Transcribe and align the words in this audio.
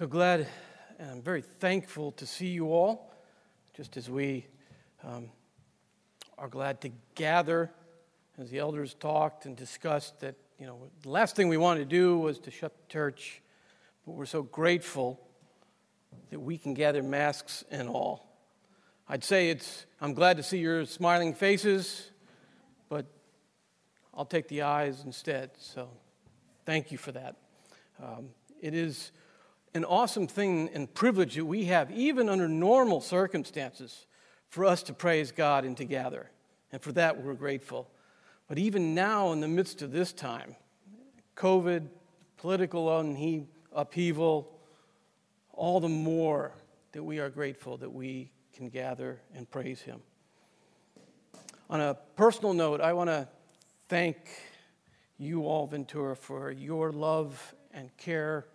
So 0.00 0.06
glad 0.06 0.46
and 0.98 1.10
I'm 1.10 1.20
very 1.20 1.42
thankful 1.42 2.12
to 2.12 2.24
see 2.24 2.46
you 2.46 2.72
all, 2.72 3.12
just 3.76 3.98
as 3.98 4.08
we 4.08 4.46
um, 5.04 5.28
are 6.38 6.48
glad 6.48 6.80
to 6.80 6.90
gather, 7.14 7.70
as 8.38 8.48
the 8.48 8.60
elders 8.60 8.94
talked 8.94 9.44
and 9.44 9.54
discussed 9.54 10.20
that, 10.20 10.36
you 10.58 10.66
know, 10.66 10.78
the 11.02 11.10
last 11.10 11.36
thing 11.36 11.48
we 11.48 11.58
wanted 11.58 11.80
to 11.80 11.84
do 11.84 12.18
was 12.18 12.38
to 12.38 12.50
shut 12.50 12.74
the 12.78 12.90
church, 12.90 13.42
but 14.06 14.12
we're 14.12 14.24
so 14.24 14.40
grateful 14.42 15.20
that 16.30 16.40
we 16.40 16.56
can 16.56 16.72
gather 16.72 17.02
masks 17.02 17.62
and 17.70 17.86
all. 17.86 18.26
I'd 19.06 19.22
say 19.22 19.50
it's, 19.50 19.84
I'm 20.00 20.14
glad 20.14 20.38
to 20.38 20.42
see 20.42 20.60
your 20.60 20.86
smiling 20.86 21.34
faces, 21.34 22.10
but 22.88 23.04
I'll 24.14 24.24
take 24.24 24.48
the 24.48 24.62
eyes 24.62 25.02
instead. 25.04 25.50
So 25.58 25.90
thank 26.64 26.90
you 26.90 26.96
for 26.96 27.12
that. 27.12 27.36
Um, 28.02 28.30
it 28.62 28.72
is 28.72 29.12
an 29.74 29.84
awesome 29.84 30.26
thing 30.26 30.68
and 30.74 30.92
privilege 30.92 31.36
that 31.36 31.44
we 31.44 31.66
have, 31.66 31.90
even 31.90 32.28
under 32.28 32.48
normal 32.48 33.00
circumstances, 33.00 34.06
for 34.48 34.64
us 34.64 34.82
to 34.84 34.92
praise 34.92 35.30
God 35.30 35.64
and 35.64 35.76
to 35.76 35.84
gather. 35.84 36.30
And 36.72 36.82
for 36.82 36.92
that, 36.92 37.22
we're 37.22 37.34
grateful. 37.34 37.90
But 38.48 38.58
even 38.58 38.94
now, 38.94 39.32
in 39.32 39.40
the 39.40 39.48
midst 39.48 39.80
of 39.82 39.92
this 39.92 40.12
time, 40.12 40.56
COVID, 41.36 41.88
political 42.36 42.88
upheaval, 43.72 44.58
all 45.52 45.78
the 45.78 45.88
more 45.88 46.52
that 46.92 47.02
we 47.02 47.20
are 47.20 47.30
grateful 47.30 47.76
that 47.76 47.92
we 47.92 48.32
can 48.52 48.68
gather 48.68 49.20
and 49.34 49.48
praise 49.48 49.80
Him. 49.80 50.00
On 51.68 51.80
a 51.80 51.96
personal 52.16 52.52
note, 52.52 52.80
I 52.80 52.92
want 52.92 53.08
to 53.08 53.28
thank 53.88 54.16
you 55.18 55.46
all, 55.46 55.68
Ventura, 55.68 56.16
for 56.16 56.50
your 56.50 56.90
love 56.90 57.54
and 57.72 57.96
care 57.96 58.46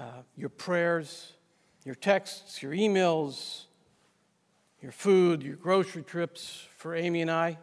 uh, 0.00 0.22
your 0.34 0.48
prayers, 0.48 1.34
your 1.84 1.94
texts, 1.94 2.62
your 2.62 2.72
emails, 2.72 3.64
your 4.80 4.92
food, 4.92 5.42
your 5.42 5.56
grocery 5.56 6.02
trips 6.02 6.66
for 6.78 6.94
Amy 6.94 7.20
and 7.20 7.30
I. 7.30 7.58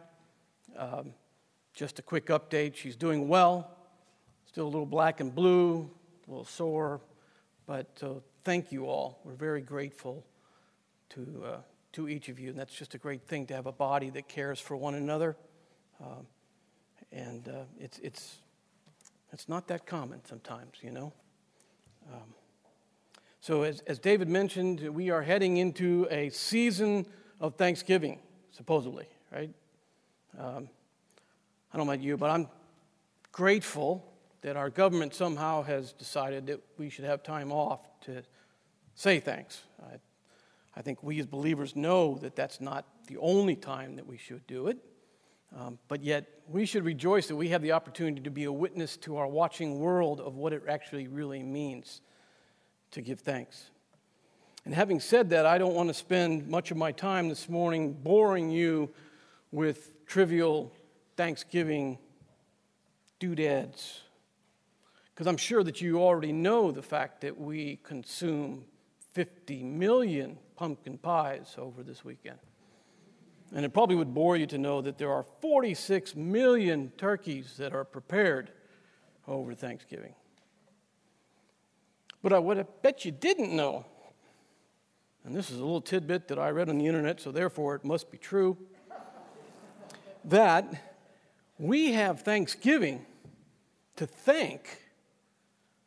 Um, 0.76 1.14
just 1.74 1.98
a 1.98 2.02
quick 2.02 2.26
update 2.26 2.76
she's 2.76 2.94
doing 2.94 3.26
well, 3.26 3.76
still 4.46 4.66
a 4.66 4.68
little 4.68 4.86
black 4.86 5.18
and 5.18 5.34
blue, 5.34 5.90
a 6.26 6.30
little 6.30 6.44
sore, 6.44 7.00
but 7.66 8.00
uh, 8.02 8.20
thank 8.44 8.70
you 8.70 8.86
all. 8.86 9.20
We're 9.24 9.34
very 9.34 9.60
grateful 9.60 10.24
to, 11.10 11.42
uh, 11.44 11.56
to 11.94 12.08
each 12.08 12.28
of 12.28 12.38
you, 12.38 12.50
and 12.50 12.58
that's 12.58 12.74
just 12.74 12.94
a 12.94 12.98
great 12.98 13.26
thing 13.26 13.46
to 13.46 13.54
have 13.54 13.66
a 13.66 13.72
body 13.72 14.10
that 14.10 14.28
cares 14.28 14.60
for 14.60 14.76
one 14.76 14.94
another. 14.94 15.36
Um, 16.00 16.26
and 17.10 17.48
uh, 17.48 17.64
it's, 17.80 17.98
it's, 17.98 18.36
it's 19.32 19.48
not 19.48 19.66
that 19.68 19.86
common 19.86 20.20
sometimes, 20.24 20.74
you 20.82 20.92
know. 20.92 21.12
Um, 22.12 22.34
so, 23.40 23.62
as, 23.62 23.80
as 23.80 23.98
David 23.98 24.28
mentioned, 24.28 24.80
we 24.80 25.10
are 25.10 25.22
heading 25.22 25.58
into 25.58 26.06
a 26.10 26.30
season 26.30 27.06
of 27.40 27.54
Thanksgiving, 27.54 28.20
supposedly, 28.50 29.06
right? 29.32 29.50
Um, 30.38 30.68
I 31.72 31.76
don't 31.76 31.86
know 31.86 31.92
about 31.92 32.04
you, 32.04 32.16
but 32.16 32.30
I'm 32.30 32.48
grateful 33.32 34.04
that 34.42 34.56
our 34.56 34.70
government 34.70 35.14
somehow 35.14 35.62
has 35.62 35.92
decided 35.92 36.46
that 36.46 36.60
we 36.78 36.90
should 36.90 37.04
have 37.04 37.22
time 37.22 37.52
off 37.52 37.80
to 38.02 38.22
say 38.94 39.20
thanks. 39.20 39.62
I, 39.82 39.96
I 40.76 40.82
think 40.82 41.02
we 41.02 41.18
as 41.20 41.26
believers 41.26 41.76
know 41.76 42.16
that 42.22 42.36
that's 42.36 42.60
not 42.60 42.86
the 43.06 43.16
only 43.18 43.56
time 43.56 43.96
that 43.96 44.06
we 44.06 44.16
should 44.16 44.46
do 44.46 44.68
it. 44.68 44.78
Um, 45.56 45.78
but 45.88 46.02
yet, 46.02 46.26
we 46.48 46.66
should 46.66 46.84
rejoice 46.84 47.26
that 47.28 47.36
we 47.36 47.48
have 47.48 47.62
the 47.62 47.72
opportunity 47.72 48.20
to 48.22 48.30
be 48.30 48.44
a 48.44 48.52
witness 48.52 48.96
to 48.98 49.16
our 49.16 49.26
watching 49.26 49.78
world 49.78 50.20
of 50.20 50.36
what 50.36 50.52
it 50.52 50.62
actually 50.68 51.08
really 51.08 51.42
means 51.42 52.00
to 52.90 53.00
give 53.00 53.20
thanks. 53.20 53.70
And 54.64 54.74
having 54.74 55.00
said 55.00 55.30
that, 55.30 55.46
I 55.46 55.56
don't 55.56 55.74
want 55.74 55.88
to 55.88 55.94
spend 55.94 56.46
much 56.46 56.70
of 56.70 56.76
my 56.76 56.92
time 56.92 57.28
this 57.28 57.48
morning 57.48 57.94
boring 57.94 58.50
you 58.50 58.90
with 59.50 60.04
trivial 60.06 60.72
Thanksgiving 61.16 61.98
doodads, 63.18 64.02
because 65.14 65.26
I'm 65.26 65.36
sure 65.36 65.64
that 65.64 65.80
you 65.80 66.02
already 66.02 66.32
know 66.32 66.70
the 66.70 66.82
fact 66.82 67.22
that 67.22 67.40
we 67.40 67.80
consume 67.82 68.64
50 69.14 69.64
million 69.64 70.38
pumpkin 70.54 70.98
pies 70.98 71.54
over 71.58 71.82
this 71.82 72.04
weekend. 72.04 72.38
And 73.54 73.64
it 73.64 73.70
probably 73.70 73.96
would 73.96 74.12
bore 74.12 74.36
you 74.36 74.46
to 74.46 74.58
know 74.58 74.82
that 74.82 74.98
there 74.98 75.10
are 75.10 75.24
46 75.40 76.14
million 76.14 76.92
turkeys 76.98 77.56
that 77.56 77.74
are 77.74 77.84
prepared 77.84 78.50
over 79.26 79.54
Thanksgiving. 79.54 80.14
But 82.22 82.32
I 82.32 82.38
would 82.38 82.56
have 82.56 82.82
bet 82.82 83.04
you 83.04 83.12
didn't 83.12 83.54
know, 83.54 83.86
and 85.24 85.34
this 85.34 85.50
is 85.50 85.58
a 85.58 85.62
little 85.62 85.80
tidbit 85.80 86.28
that 86.28 86.38
I 86.38 86.50
read 86.50 86.68
on 86.68 86.78
the 86.78 86.86
internet, 86.86 87.20
so 87.20 87.30
therefore 87.30 87.76
it 87.76 87.84
must 87.84 88.10
be 88.10 88.18
true, 88.18 88.56
that 90.24 90.92
we 91.58 91.92
have 91.92 92.22
Thanksgiving 92.22 93.06
to 93.96 94.06
thank 94.06 94.82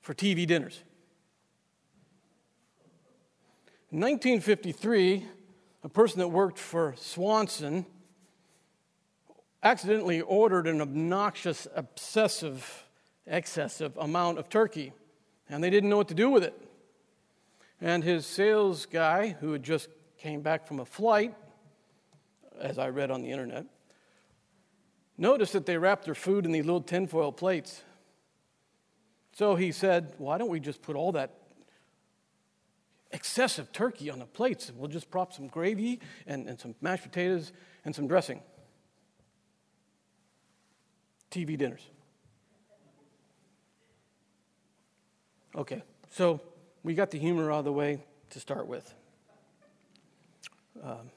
for 0.01 0.13
TV 0.13 0.47
dinners. 0.47 0.81
In 3.91 3.99
1953, 3.99 5.25
a 5.83 5.89
person 5.89 6.19
that 6.19 6.27
worked 6.27 6.59
for 6.59 6.93
Swanson 6.97 7.85
accidentally 9.63 10.21
ordered 10.21 10.67
an 10.67 10.81
obnoxious, 10.81 11.67
obsessive, 11.75 12.85
excessive 13.25 13.95
amount 13.97 14.37
of 14.37 14.49
turkey, 14.49 14.93
and 15.49 15.63
they 15.63 15.69
didn't 15.69 15.89
know 15.89 15.97
what 15.97 16.07
to 16.07 16.13
do 16.13 16.29
with 16.29 16.43
it. 16.43 16.59
And 17.79 18.03
his 18.03 18.25
sales 18.25 18.85
guy, 18.85 19.35
who 19.39 19.53
had 19.53 19.63
just 19.63 19.89
came 20.17 20.41
back 20.41 20.67
from 20.67 20.79
a 20.79 20.85
flight, 20.85 21.33
as 22.59 22.77
I 22.77 22.89
read 22.89 23.09
on 23.09 23.21
the 23.21 23.31
internet, 23.31 23.65
noticed 25.17 25.53
that 25.53 25.65
they 25.65 25.77
wrapped 25.77 26.05
their 26.05 26.15
food 26.15 26.45
in 26.45 26.51
these 26.51 26.65
little 26.65 26.81
tinfoil 26.81 27.31
plates. 27.31 27.81
So 29.33 29.55
he 29.55 29.71
said, 29.71 30.13
Why 30.17 30.37
don't 30.37 30.49
we 30.49 30.59
just 30.59 30.81
put 30.81 30.95
all 30.95 31.11
that 31.13 31.40
excessive 33.13 33.71
turkey 33.71 34.09
on 34.09 34.19
the 34.19 34.25
plates. 34.25 34.71
We'll 34.75 34.89
just 34.89 35.09
prop 35.09 35.33
some 35.33 35.47
gravy 35.47 35.99
and, 36.27 36.47
and 36.47 36.59
some 36.59 36.75
mashed 36.81 37.03
potatoes 37.03 37.51
and 37.85 37.95
some 37.95 38.07
dressing. 38.07 38.41
TV 41.29 41.57
dinners. 41.57 41.87
Okay, 45.55 45.81
so 46.09 46.41
we 46.83 46.93
got 46.93 47.11
the 47.11 47.19
humor 47.19 47.51
out 47.51 47.59
of 47.59 47.65
the 47.65 47.73
way 47.73 48.03
to 48.29 48.39
start 48.39 48.67
with. 48.67 48.93
Um, 50.81 51.11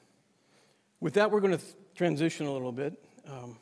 with 0.99 1.13
that, 1.13 1.31
we're 1.31 1.39
going 1.39 1.57
to 1.57 1.63
transition 1.95 2.45
a 2.45 2.51
little 2.51 2.71
bit. 2.71 2.93
Um, 3.27 3.57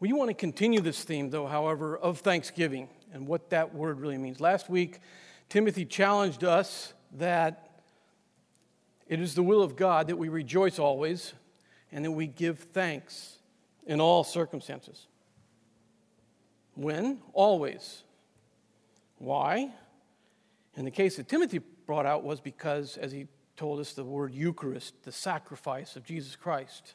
we 0.00 0.12
want 0.12 0.28
to 0.28 0.34
continue 0.34 0.80
this 0.80 1.04
theme, 1.04 1.30
though, 1.30 1.46
however, 1.46 1.96
of 1.96 2.18
Thanksgiving 2.18 2.88
and 3.12 3.26
what 3.26 3.50
that 3.50 3.74
word 3.74 4.00
really 4.00 4.18
means. 4.18 4.40
Last 4.40 4.68
week, 4.68 4.98
Timothy 5.48 5.84
challenged 5.84 6.44
us 6.44 6.92
that 7.12 7.70
it 9.08 9.20
is 9.20 9.34
the 9.34 9.42
will 9.42 9.62
of 9.62 9.76
God 9.76 10.06
that 10.08 10.16
we 10.16 10.28
rejoice 10.28 10.78
always 10.78 11.34
and 11.90 12.04
that 12.04 12.12
we 12.12 12.26
give 12.26 12.58
thanks 12.58 13.38
in 13.86 14.00
all 14.00 14.24
circumstances. 14.24 15.06
When? 16.74 17.18
Always. 17.34 18.02
Why? 19.18 19.72
In 20.74 20.84
the 20.84 20.90
case 20.90 21.16
that 21.16 21.28
Timothy 21.28 21.60
brought 21.86 22.06
out 22.06 22.24
was 22.24 22.40
because, 22.40 22.96
as 22.96 23.12
he 23.12 23.26
told 23.56 23.80
us, 23.80 23.92
the 23.92 24.04
word 24.04 24.32
Eucharist, 24.32 24.94
the 25.04 25.12
sacrifice 25.12 25.96
of 25.96 26.04
Jesus 26.04 26.34
Christ. 26.34 26.94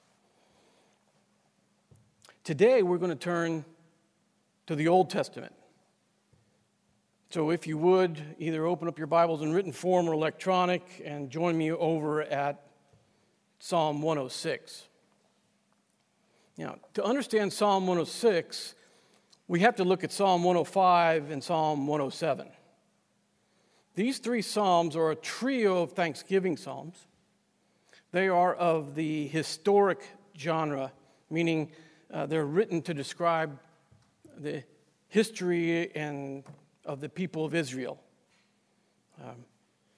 Today, 2.44 2.82
we're 2.82 2.98
going 2.98 3.12
to 3.12 3.16
turn 3.16 3.64
to 4.66 4.76
the 4.76 4.88
Old 4.88 5.10
Testament. 5.10 5.54
So, 7.30 7.50
if 7.50 7.68
you 7.68 7.78
would, 7.80 8.22
either 8.40 8.66
open 8.66 8.88
up 8.88 8.98
your 8.98 9.08
Bibles 9.08 9.42
in 9.42 9.51
written 9.51 9.74
form 9.74 10.07
or 10.07 10.13
electronic 10.13 11.01
and 11.04 11.30
join 11.30 11.57
me 11.57 11.74
over 11.74 12.22
at 12.22 12.63
Psalm 13.60 14.01
106. 14.01 14.88
Now, 16.57 16.78
to 16.94 17.04
understand 17.04 17.51
Psalm 17.51 17.86
106, 17.86 18.75
we 19.50 19.60
have 19.60 19.75
to 19.75 19.84
look 19.84 20.06
at 20.06 20.13
Psalm 20.13 20.42
105 20.46 21.30
and 21.30 21.44
Psalm 21.44 21.86
107. 21.86 22.48
These 23.96 24.19
three 24.19 24.42
Psalms 24.42 24.96
are 24.96 25.12
a 25.12 25.16
trio 25.16 25.84
of 25.84 25.92
thanksgiving 25.92 26.56
Psalms. 26.56 27.07
They 28.13 28.30
are 28.30 28.56
of 28.56 28.96
the 28.96 29.28
historic 29.28 30.01
genre, 30.40 30.94
meaning 31.30 31.74
uh, 32.10 32.25
they're 32.25 32.46
written 32.46 32.81
to 32.84 32.94
describe 32.94 33.60
the 34.38 34.63
history 35.10 35.94
and 35.94 36.46
of 36.88 37.01
the 37.01 37.10
people 37.10 37.45
of 37.45 37.54
Israel. 37.54 38.01
Um, 39.22 39.45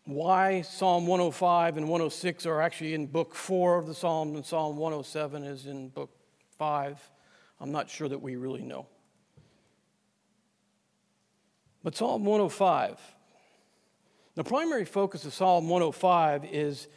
why 0.05 0.61
Psalm 0.61 1.05
105 1.05 1.77
and 1.77 1.87
106 1.87 2.45
are 2.45 2.61
actually 2.61 2.95
in 2.95 3.05
book 3.05 3.35
four 3.35 3.77
of 3.77 3.85
the 3.85 3.93
Psalms 3.93 4.35
and 4.35 4.45
Psalm 4.45 4.75
107 4.75 5.43
is 5.43 5.67
in 5.67 5.89
book 5.89 6.09
five, 6.57 6.99
I'm 7.59 7.71
not 7.71 7.89
sure 7.89 8.09
that 8.09 8.19
we 8.19 8.35
really 8.35 8.63
know. 8.63 8.87
But 11.83 11.95
Psalm 11.95 12.25
105 12.25 12.99
The 14.35 14.43
primary 14.43 14.85
focus 14.85 15.25
of 15.25 15.33
Psalm 15.33 15.69
105 15.69 16.45
is 16.45 16.87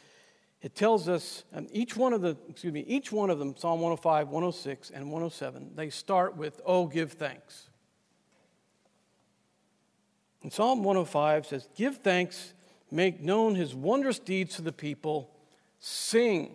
it 0.62 0.74
tells 0.74 1.08
us 1.08 1.44
um, 1.52 1.66
each 1.72 1.96
one 1.96 2.12
of 2.12 2.22
the 2.22 2.36
excuse 2.48 2.72
me 2.72 2.84
each 2.88 3.12
one 3.12 3.30
of 3.30 3.38
them 3.38 3.54
Psalm 3.56 3.80
105, 3.80 4.28
106 4.28 4.90
and 4.90 5.04
107 5.06 5.72
they 5.74 5.90
start 5.90 6.36
with 6.36 6.60
oh 6.64 6.86
give 6.86 7.12
thanks. 7.12 7.68
And 10.42 10.52
Psalm 10.52 10.82
105 10.82 11.46
says 11.46 11.68
give 11.76 11.98
thanks 11.98 12.52
make 12.90 13.20
known 13.20 13.54
his 13.54 13.74
wondrous 13.74 14.18
deeds 14.18 14.56
to 14.56 14.62
the 14.62 14.72
people 14.72 15.30
sing. 15.80 16.54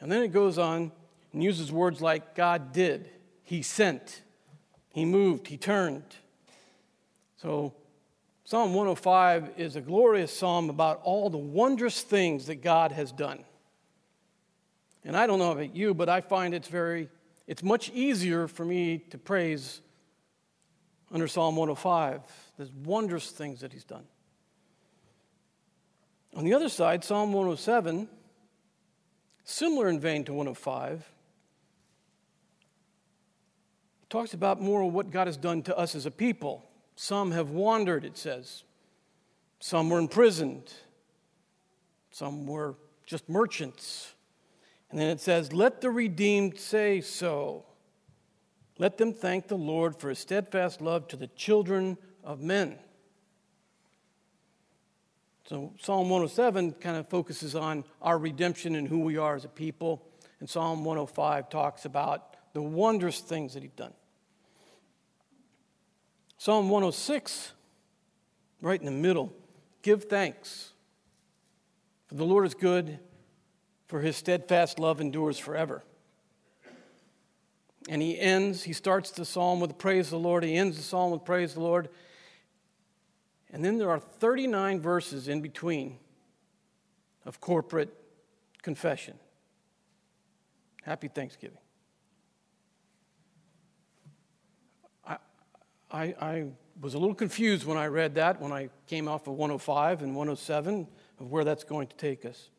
And 0.00 0.12
then 0.12 0.22
it 0.22 0.28
goes 0.28 0.58
on 0.58 0.92
and 1.32 1.42
uses 1.42 1.72
words 1.72 2.00
like 2.00 2.34
God 2.34 2.72
did, 2.72 3.08
he 3.42 3.62
sent, 3.62 4.22
he 4.90 5.04
moved, 5.04 5.48
he 5.48 5.56
turned. 5.56 6.04
So 7.40 7.74
Psalm 8.44 8.74
105 8.74 9.52
is 9.56 9.76
a 9.76 9.80
glorious 9.80 10.36
psalm 10.36 10.68
about 10.68 11.00
all 11.02 11.30
the 11.30 11.38
wondrous 11.38 12.02
things 12.02 12.46
that 12.46 12.56
God 12.56 12.92
has 12.92 13.10
done. 13.10 13.42
And 15.04 15.16
I 15.16 15.26
don't 15.26 15.38
know 15.38 15.52
about 15.52 15.74
you, 15.74 15.94
but 15.94 16.08
I 16.08 16.20
find 16.20 16.54
it's 16.54 16.68
very, 16.68 17.08
it's 17.46 17.62
much 17.62 17.90
easier 17.90 18.46
for 18.46 18.64
me 18.64 18.98
to 19.10 19.18
praise 19.18 19.80
under 21.14 21.28
Psalm 21.28 21.54
105. 21.54 22.20
There's 22.56 22.72
wondrous 22.72 23.30
things 23.30 23.60
that 23.60 23.72
he's 23.72 23.84
done. 23.84 24.04
On 26.36 26.44
the 26.44 26.52
other 26.52 26.68
side, 26.68 27.04
Psalm 27.04 27.32
107, 27.32 28.08
similar 29.44 29.88
in 29.88 30.00
vein 30.00 30.24
to 30.24 30.32
105, 30.32 31.08
talks 34.10 34.34
about 34.34 34.60
more 34.60 34.82
of 34.82 34.92
what 34.92 35.12
God 35.12 35.28
has 35.28 35.36
done 35.36 35.62
to 35.62 35.78
us 35.78 35.94
as 35.94 36.04
a 36.04 36.10
people. 36.10 36.68
Some 36.96 37.30
have 37.30 37.50
wandered, 37.50 38.04
it 38.04 38.18
says. 38.18 38.64
Some 39.60 39.90
were 39.90 39.98
imprisoned. 39.98 40.72
Some 42.10 42.46
were 42.46 42.74
just 43.06 43.28
merchants. 43.28 44.14
And 44.90 44.98
then 44.98 45.08
it 45.10 45.20
says, 45.20 45.52
Let 45.52 45.80
the 45.80 45.90
redeemed 45.90 46.58
say 46.58 47.00
so. 47.00 47.64
Let 48.78 48.98
them 48.98 49.12
thank 49.12 49.48
the 49.48 49.56
Lord 49.56 49.96
for 49.96 50.08
his 50.08 50.18
steadfast 50.18 50.80
love 50.80 51.06
to 51.08 51.16
the 51.16 51.28
children 51.28 51.96
of 52.24 52.40
men. 52.40 52.78
So 55.48 55.74
Psalm 55.80 56.08
107 56.08 56.72
kind 56.72 56.96
of 56.96 57.08
focuses 57.08 57.54
on 57.54 57.84
our 58.00 58.18
redemption 58.18 58.74
and 58.74 58.88
who 58.88 59.00
we 59.00 59.16
are 59.16 59.36
as 59.36 59.44
a 59.44 59.48
people. 59.48 60.06
And 60.40 60.48
Psalm 60.48 60.84
105 60.84 61.50
talks 61.50 61.84
about 61.84 62.36
the 62.54 62.62
wondrous 62.62 63.20
things 63.20 63.54
that 63.54 63.62
he's 63.62 63.72
done. 63.72 63.92
Psalm 66.38 66.68
106, 66.68 67.52
right 68.60 68.78
in 68.78 68.86
the 68.86 68.92
middle, 68.92 69.32
give 69.82 70.04
thanks. 70.04 70.72
For 72.06 72.16
the 72.16 72.24
Lord 72.24 72.46
is 72.46 72.54
good, 72.54 72.98
for 73.86 74.00
his 74.00 74.16
steadfast 74.16 74.78
love 74.78 75.00
endures 75.00 75.38
forever. 75.38 75.84
And 77.88 78.00
he 78.00 78.18
ends, 78.18 78.62
he 78.62 78.72
starts 78.72 79.10
the 79.10 79.24
psalm 79.24 79.60
with 79.60 79.76
praise 79.78 80.10
the 80.10 80.18
Lord, 80.18 80.42
he 80.42 80.56
ends 80.56 80.76
the 80.76 80.82
psalm 80.82 81.12
with 81.12 81.24
praise 81.24 81.54
the 81.54 81.60
Lord. 81.60 81.88
And 83.52 83.64
then 83.64 83.78
there 83.78 83.90
are 83.90 84.00
39 84.00 84.80
verses 84.80 85.28
in 85.28 85.40
between 85.40 85.98
of 87.24 87.40
corporate 87.40 87.94
confession. 88.62 89.18
Happy 90.82 91.08
Thanksgiving. 91.08 91.58
I, 95.94 96.14
I 96.20 96.46
was 96.80 96.94
a 96.94 96.98
little 96.98 97.14
confused 97.14 97.64
when 97.64 97.78
I 97.78 97.86
read 97.86 98.16
that, 98.16 98.40
when 98.40 98.50
I 98.50 98.68
came 98.88 99.06
off 99.06 99.28
of 99.28 99.34
105 99.34 100.02
and 100.02 100.16
107, 100.16 100.88
of 101.20 101.30
where 101.30 101.44
that's 101.44 101.62
going 101.62 101.86
to 101.86 101.94
take 101.94 102.24
us. 102.24 102.50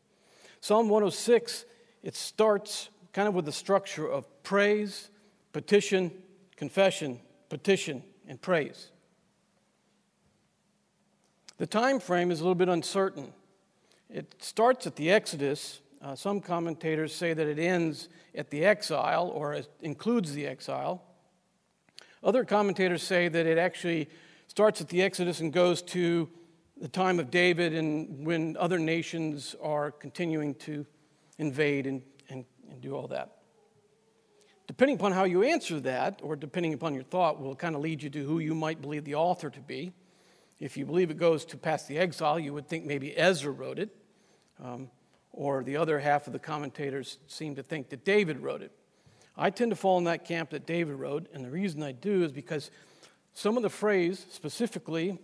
Psalm 0.62 0.88
106, 0.88 1.66
it 2.02 2.16
starts 2.16 2.88
kind 3.12 3.28
of 3.28 3.34
with 3.34 3.44
the 3.44 3.52
structure 3.52 4.08
of 4.08 4.26
praise, 4.42 5.10
petition, 5.56 6.10
confession, 6.54 7.18
petition, 7.48 8.02
and 8.28 8.38
praise. 8.42 8.90
The 11.56 11.66
time 11.66 11.98
frame 11.98 12.30
is 12.30 12.40
a 12.40 12.42
little 12.42 12.54
bit 12.54 12.68
uncertain. 12.68 13.32
It 14.10 14.34
starts 14.38 14.86
at 14.86 14.96
the 14.96 15.10
Exodus. 15.10 15.80
Uh, 16.02 16.14
some 16.14 16.42
commentators 16.42 17.14
say 17.14 17.32
that 17.32 17.46
it 17.46 17.58
ends 17.58 18.10
at 18.34 18.50
the 18.50 18.66
exile 18.66 19.28
or 19.28 19.54
it 19.54 19.66
includes 19.80 20.34
the 20.34 20.46
exile. 20.46 21.02
Other 22.22 22.44
commentators 22.44 23.02
say 23.02 23.28
that 23.28 23.46
it 23.46 23.56
actually 23.56 24.10
starts 24.48 24.82
at 24.82 24.90
the 24.90 25.00
Exodus 25.00 25.40
and 25.40 25.54
goes 25.54 25.80
to 25.80 26.28
the 26.78 26.88
time 26.88 27.18
of 27.18 27.30
David 27.30 27.72
and 27.72 28.26
when 28.26 28.58
other 28.58 28.78
nations 28.78 29.56
are 29.62 29.90
continuing 29.90 30.54
to 30.56 30.84
invade 31.38 31.86
and, 31.86 32.02
and, 32.28 32.44
and 32.70 32.82
do 32.82 32.94
all 32.94 33.08
that. 33.08 33.35
Depending 34.66 34.96
upon 34.96 35.12
how 35.12 35.24
you 35.24 35.42
answer 35.44 35.78
that, 35.80 36.20
or 36.22 36.34
depending 36.34 36.74
upon 36.74 36.94
your 36.94 37.04
thought, 37.04 37.40
will 37.40 37.54
kind 37.54 37.76
of 37.76 37.82
lead 37.82 38.02
you 38.02 38.10
to 38.10 38.26
who 38.26 38.40
you 38.40 38.54
might 38.54 38.80
believe 38.80 39.04
the 39.04 39.14
author 39.14 39.48
to 39.48 39.60
be. 39.60 39.92
If 40.58 40.76
you 40.76 40.84
believe 40.84 41.10
it 41.10 41.18
goes 41.18 41.44
to 41.46 41.56
past 41.56 41.86
the 41.86 41.98
exile, 41.98 42.38
you 42.38 42.52
would 42.52 42.66
think 42.66 42.84
maybe 42.84 43.16
Ezra 43.16 43.52
wrote 43.52 43.78
it, 43.78 43.94
um, 44.62 44.90
or 45.32 45.62
the 45.62 45.76
other 45.76 46.00
half 46.00 46.26
of 46.26 46.32
the 46.32 46.38
commentators 46.38 47.18
seem 47.28 47.54
to 47.56 47.62
think 47.62 47.90
that 47.90 48.04
David 48.04 48.40
wrote 48.40 48.62
it. 48.62 48.72
I 49.36 49.50
tend 49.50 49.70
to 49.70 49.76
fall 49.76 49.98
in 49.98 50.04
that 50.04 50.24
camp 50.24 50.50
that 50.50 50.66
David 50.66 50.96
wrote, 50.96 51.28
and 51.32 51.44
the 51.44 51.50
reason 51.50 51.82
I 51.82 51.92
do 51.92 52.24
is 52.24 52.32
because 52.32 52.70
some 53.34 53.56
of 53.58 53.62
the 53.62 53.70
phrase, 53.70 54.24
specifically, 54.30 55.18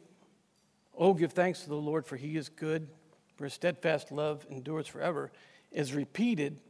oh, 0.96 1.14
give 1.14 1.32
thanks 1.32 1.62
to 1.62 1.70
the 1.70 1.74
Lord, 1.74 2.06
for 2.06 2.16
he 2.16 2.36
is 2.36 2.50
good, 2.50 2.88
for 3.36 3.44
his 3.44 3.54
steadfast 3.54 4.12
love 4.12 4.46
endures 4.50 4.86
forever, 4.86 5.32
is 5.72 5.94
repeated, 5.94 6.60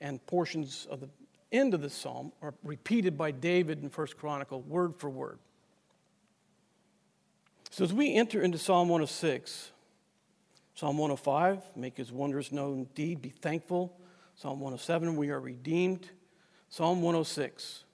and 0.00 0.24
portions 0.26 0.86
of 0.88 1.00
the 1.00 1.08
end 1.52 1.74
of 1.74 1.82
the 1.82 1.90
psalm 1.90 2.32
are 2.42 2.54
repeated 2.62 3.16
by 3.18 3.30
David 3.30 3.82
in 3.82 3.90
First 3.90 4.16
Chronicle, 4.16 4.62
word 4.62 4.96
for 4.96 5.10
word. 5.10 5.38
So 7.70 7.84
as 7.84 7.92
we 7.92 8.14
enter 8.14 8.42
into 8.42 8.58
Psalm 8.58 8.88
106, 8.88 9.70
Psalm 10.74 10.98
105, 10.98 11.76
make 11.76 11.96
his 11.96 12.10
wonders 12.10 12.52
known 12.52 12.80
indeed, 12.80 13.22
be 13.22 13.28
thankful. 13.28 13.96
Psalm 14.34 14.60
107, 14.60 15.16
we 15.16 15.30
are 15.30 15.40
redeemed. 15.40 16.10
Psalm 16.68 17.02
106 17.02 17.84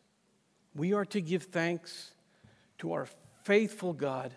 We 0.75 0.93
are 0.93 1.05
to 1.07 1.21
give 1.21 1.45
thanks 1.45 2.13
to 2.79 2.93
our 2.93 3.09
faithful 3.45 3.93
God 3.93 4.35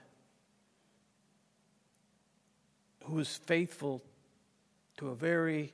who 3.05 3.19
is 3.19 3.37
faithful 3.37 4.03
to 4.97 5.09
a 5.09 5.15
very 5.15 5.73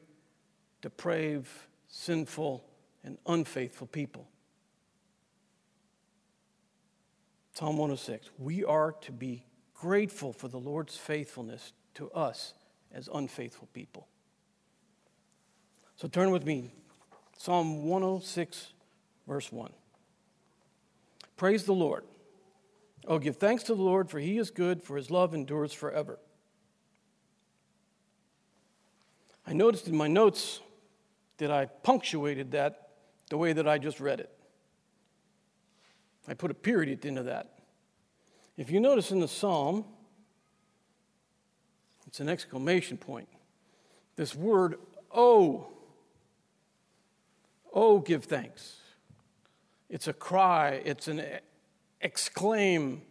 depraved, 0.82 1.50
sinful, 1.88 2.64
and 3.06 3.18
unfaithful 3.28 3.88
people. 3.88 4.28
Psalm 7.54 7.78
106 7.78 8.32
We 8.38 8.66
are 8.66 8.92
to 9.02 9.12
be 9.14 9.46
grateful 9.74 10.34
for 10.34 10.50
the 10.50 10.58
Lord's 10.58 10.98
faithfulness 10.98 11.72
to 11.94 12.12
us 12.12 12.54
as 12.92 13.08
unfaithful 13.14 13.70
people. 13.74 14.08
So 15.96 16.10
turn 16.10 16.32
with 16.32 16.46
me 16.46 16.72
Psalm 17.38 17.86
106, 17.86 18.74
verse 19.28 19.52
1. 19.52 19.72
Praise 21.38 21.64
the 21.64 21.74
Lord. 21.74 22.04
Oh, 23.08 23.20
give 23.20 23.38
thanks 23.38 23.64
to 23.64 23.76
the 23.76 23.82
Lord, 23.82 24.10
for 24.10 24.20
he 24.20 24.38
is 24.38 24.50
good, 24.50 24.82
for 24.82 24.98
his 24.98 25.12
love 25.12 25.34
endures 25.34 25.74
forever. 25.74 26.18
I 29.46 29.54
noticed 29.54 29.88
in 29.88 29.96
my 29.96 30.08
notes 30.08 30.60
that 31.38 31.52
I 31.52 31.66
punctuated 31.66 32.52
that 32.52 32.85
the 33.30 33.38
way 33.38 33.54
that 33.54 33.68
I 33.68 33.78
just 33.78 34.00
read 34.00 34.20
it. 34.20 34.30
I 36.28 36.34
put 36.34 36.52
a 36.52 36.56
period 36.56 36.92
at 36.92 37.02
the 37.02 37.08
end 37.08 37.20
of 37.20 37.26
that. 37.26 37.60
If 38.58 38.72
you 38.72 38.80
notice 38.80 39.12
in 39.12 39.20
the 39.20 39.28
psalm, 39.28 39.86
it's 42.08 42.20
an 42.20 42.30
exclamation 42.30 42.98
point. 42.98 43.28
This 44.16 44.34
word, 44.34 44.76
oh, 45.14 45.68
Oh, 47.76 48.00
give 48.00 48.24
thanks. 48.24 48.78
It's 49.90 50.08
a 50.08 50.14
cry, 50.14 50.82
it's 50.86 51.10
an 51.10 51.22
exclaim. 52.00 53.02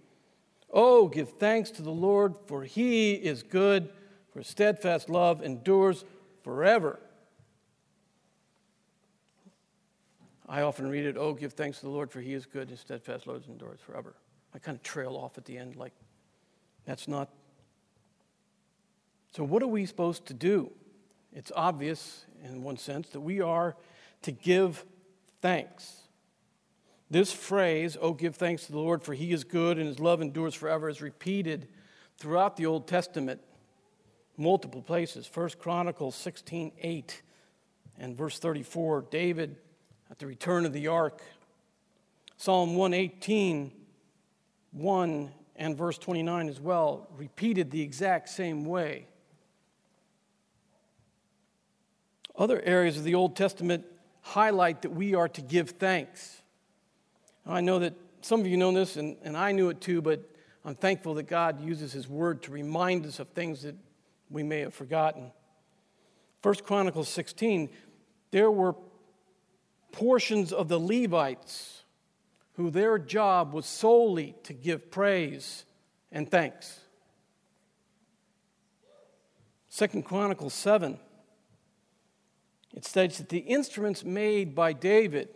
Oh, 0.72 1.06
give 1.06 1.34
thanks 1.34 1.70
to 1.72 1.82
the 1.82 1.90
Lord, 1.90 2.34
for 2.46 2.64
he 2.64 3.12
is 3.12 3.42
good, 3.42 3.90
for 4.32 4.42
steadfast 4.42 5.10
love 5.10 5.42
endures 5.42 6.06
forever. 6.42 6.98
I 10.48 10.62
often 10.62 10.88
read 10.88 11.06
it, 11.06 11.16
oh, 11.16 11.32
give 11.32 11.54
thanks 11.54 11.78
to 11.78 11.86
the 11.86 11.90
Lord, 11.90 12.10
for 12.10 12.20
he 12.20 12.34
is 12.34 12.44
good, 12.44 12.68
his 12.68 12.80
steadfast 12.80 13.26
love 13.26 13.44
endures 13.48 13.80
forever. 13.80 14.14
I 14.54 14.58
kind 14.58 14.76
of 14.76 14.82
trail 14.82 15.16
off 15.16 15.38
at 15.38 15.44
the 15.44 15.56
end, 15.56 15.76
like, 15.76 15.92
that's 16.84 17.08
not. 17.08 17.30
So, 19.34 19.42
what 19.42 19.62
are 19.62 19.68
we 19.68 19.86
supposed 19.86 20.26
to 20.26 20.34
do? 20.34 20.70
It's 21.32 21.50
obvious, 21.56 22.26
in 22.44 22.62
one 22.62 22.76
sense, 22.76 23.08
that 23.10 23.20
we 23.20 23.40
are 23.40 23.76
to 24.22 24.32
give 24.32 24.84
thanks. 25.40 26.04
This 27.10 27.32
phrase, 27.32 27.96
oh, 28.00 28.12
give 28.12 28.36
thanks 28.36 28.66
to 28.66 28.72
the 28.72 28.78
Lord, 28.78 29.02
for 29.02 29.14
he 29.14 29.32
is 29.32 29.44
good 29.44 29.78
and 29.78 29.86
his 29.86 29.98
love 29.98 30.20
endures 30.20 30.54
forever, 30.54 30.88
is 30.88 31.02
repeated 31.02 31.68
throughout 32.18 32.56
the 32.56 32.66
Old 32.66 32.86
Testament, 32.86 33.40
multiple 34.36 34.82
places. 34.82 35.26
First 35.26 35.58
Chronicles 35.58 36.14
16 36.14 36.72
8 36.80 37.22
and 37.98 38.16
verse 38.16 38.38
34, 38.38 39.06
David 39.10 39.56
at 40.10 40.18
the 40.18 40.26
return 40.26 40.64
of 40.64 40.72
the 40.72 40.88
ark. 40.88 41.22
Psalm 42.36 42.76
118, 42.76 43.72
1 44.72 45.32
and 45.56 45.76
verse 45.76 45.98
29 45.98 46.48
as 46.48 46.60
well, 46.60 47.08
repeated 47.16 47.70
the 47.70 47.80
exact 47.80 48.28
same 48.28 48.64
way. 48.64 49.06
Other 52.36 52.60
areas 52.62 52.96
of 52.96 53.04
the 53.04 53.14
Old 53.14 53.36
Testament 53.36 53.84
highlight 54.20 54.82
that 54.82 54.90
we 54.90 55.14
are 55.14 55.28
to 55.28 55.40
give 55.40 55.70
thanks. 55.70 56.42
I 57.46 57.60
know 57.60 57.78
that 57.78 57.94
some 58.22 58.40
of 58.40 58.46
you 58.46 58.56
know 58.56 58.72
this, 58.72 58.96
and, 58.96 59.16
and 59.22 59.36
I 59.36 59.52
knew 59.52 59.68
it 59.68 59.80
too, 59.80 60.02
but 60.02 60.28
I'm 60.64 60.74
thankful 60.74 61.14
that 61.14 61.24
God 61.24 61.60
uses 61.60 61.92
His 61.92 62.08
Word 62.08 62.42
to 62.44 62.50
remind 62.50 63.06
us 63.06 63.20
of 63.20 63.28
things 63.28 63.62
that 63.62 63.76
we 64.30 64.42
may 64.42 64.60
have 64.60 64.74
forgotten. 64.74 65.30
First 66.42 66.64
Chronicles 66.64 67.08
16, 67.08 67.68
there 68.30 68.50
were 68.50 68.74
portions 69.94 70.52
of 70.52 70.68
the 70.68 70.78
Levites 70.78 71.84
who 72.54 72.70
their 72.70 72.98
job 72.98 73.52
was 73.52 73.64
solely 73.64 74.34
to 74.42 74.52
give 74.52 74.90
praise 74.90 75.64
and 76.10 76.28
thanks. 76.30 76.80
Second 79.68 80.04
Chronicles 80.04 80.54
7, 80.54 80.98
it 82.74 82.84
states 82.84 83.18
that 83.18 83.28
the 83.28 83.38
instruments 83.38 84.04
made 84.04 84.54
by 84.54 84.72
David 84.72 85.28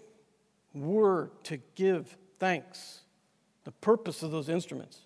were 0.75 1.31
to 1.45 1.59
give 1.77 2.17
thanks. 2.39 3.01
The 3.65 3.73
purpose 3.73 4.23
of 4.23 4.31
those 4.31 4.49
instruments. 4.49 4.99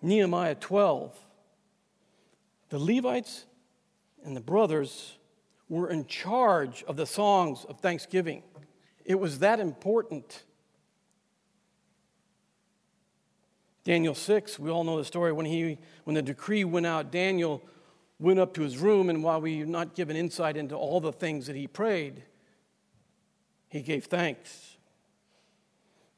Nehemiah 0.00 0.56
12, 0.56 1.16
the 2.68 2.78
Levites 2.78 3.46
and 4.24 4.36
the 4.36 4.40
brothers 4.40 5.16
were 5.72 5.88
in 5.88 6.04
charge 6.04 6.84
of 6.86 6.96
the 6.98 7.06
songs 7.06 7.64
of 7.64 7.80
thanksgiving. 7.80 8.42
It 9.06 9.14
was 9.14 9.38
that 9.38 9.58
important. 9.58 10.42
Daniel 13.82 14.14
6, 14.14 14.58
we 14.58 14.70
all 14.70 14.84
know 14.84 14.98
the 14.98 15.04
story. 15.04 15.32
When, 15.32 15.46
he, 15.46 15.78
when 16.04 16.14
the 16.14 16.20
decree 16.20 16.64
went 16.64 16.84
out, 16.84 17.10
Daniel 17.10 17.62
went 18.20 18.38
up 18.38 18.52
to 18.54 18.60
his 18.60 18.76
room, 18.76 19.08
and 19.08 19.24
while 19.24 19.40
we 19.40 19.62
are 19.62 19.66
not 19.66 19.94
given 19.94 20.14
insight 20.14 20.58
into 20.58 20.76
all 20.76 21.00
the 21.00 21.10
things 21.10 21.46
that 21.46 21.56
he 21.56 21.66
prayed, 21.66 22.22
he 23.70 23.80
gave 23.80 24.04
thanks. 24.04 24.76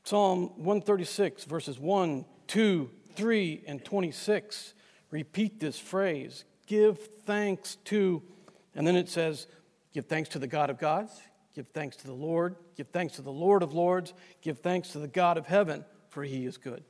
Psalm 0.02 0.49
136, 0.56 1.44
verses 1.44 1.78
1, 1.78 2.25
2, 2.49 2.90
3, 3.14 3.64
and 3.68 3.84
26 3.84 4.75
repeat 5.12 5.61
this 5.61 5.78
phrase 5.78 6.44
give 6.66 6.99
thanks 7.25 7.76
to, 7.84 8.20
and 8.75 8.87
then 8.87 8.97
it 8.97 9.09
says, 9.09 9.47
give 9.93 10.07
thanks 10.07 10.28
to 10.31 10.38
the 10.38 10.47
God 10.47 10.71
of 10.71 10.78
gods, 10.78 11.21
give 11.54 11.69
thanks 11.69 11.97
to 11.97 12.07
the 12.07 12.14
Lord, 12.14 12.57
give 12.76 12.88
thanks 12.88 13.16
to 13.16 13.23
the 13.23 13.33
Lord 13.33 13.62
of 13.62 13.73
lords, 13.73 14.12
give 14.43 14.59
thanks 14.59 14.90
to 14.90 14.99
the 14.99 15.09
God 15.09 15.38
of 15.38 15.47
heaven, 15.47 15.85
for 16.09 16.25
he 16.25 16.47
is 16.47 16.57
good. 16.57 16.83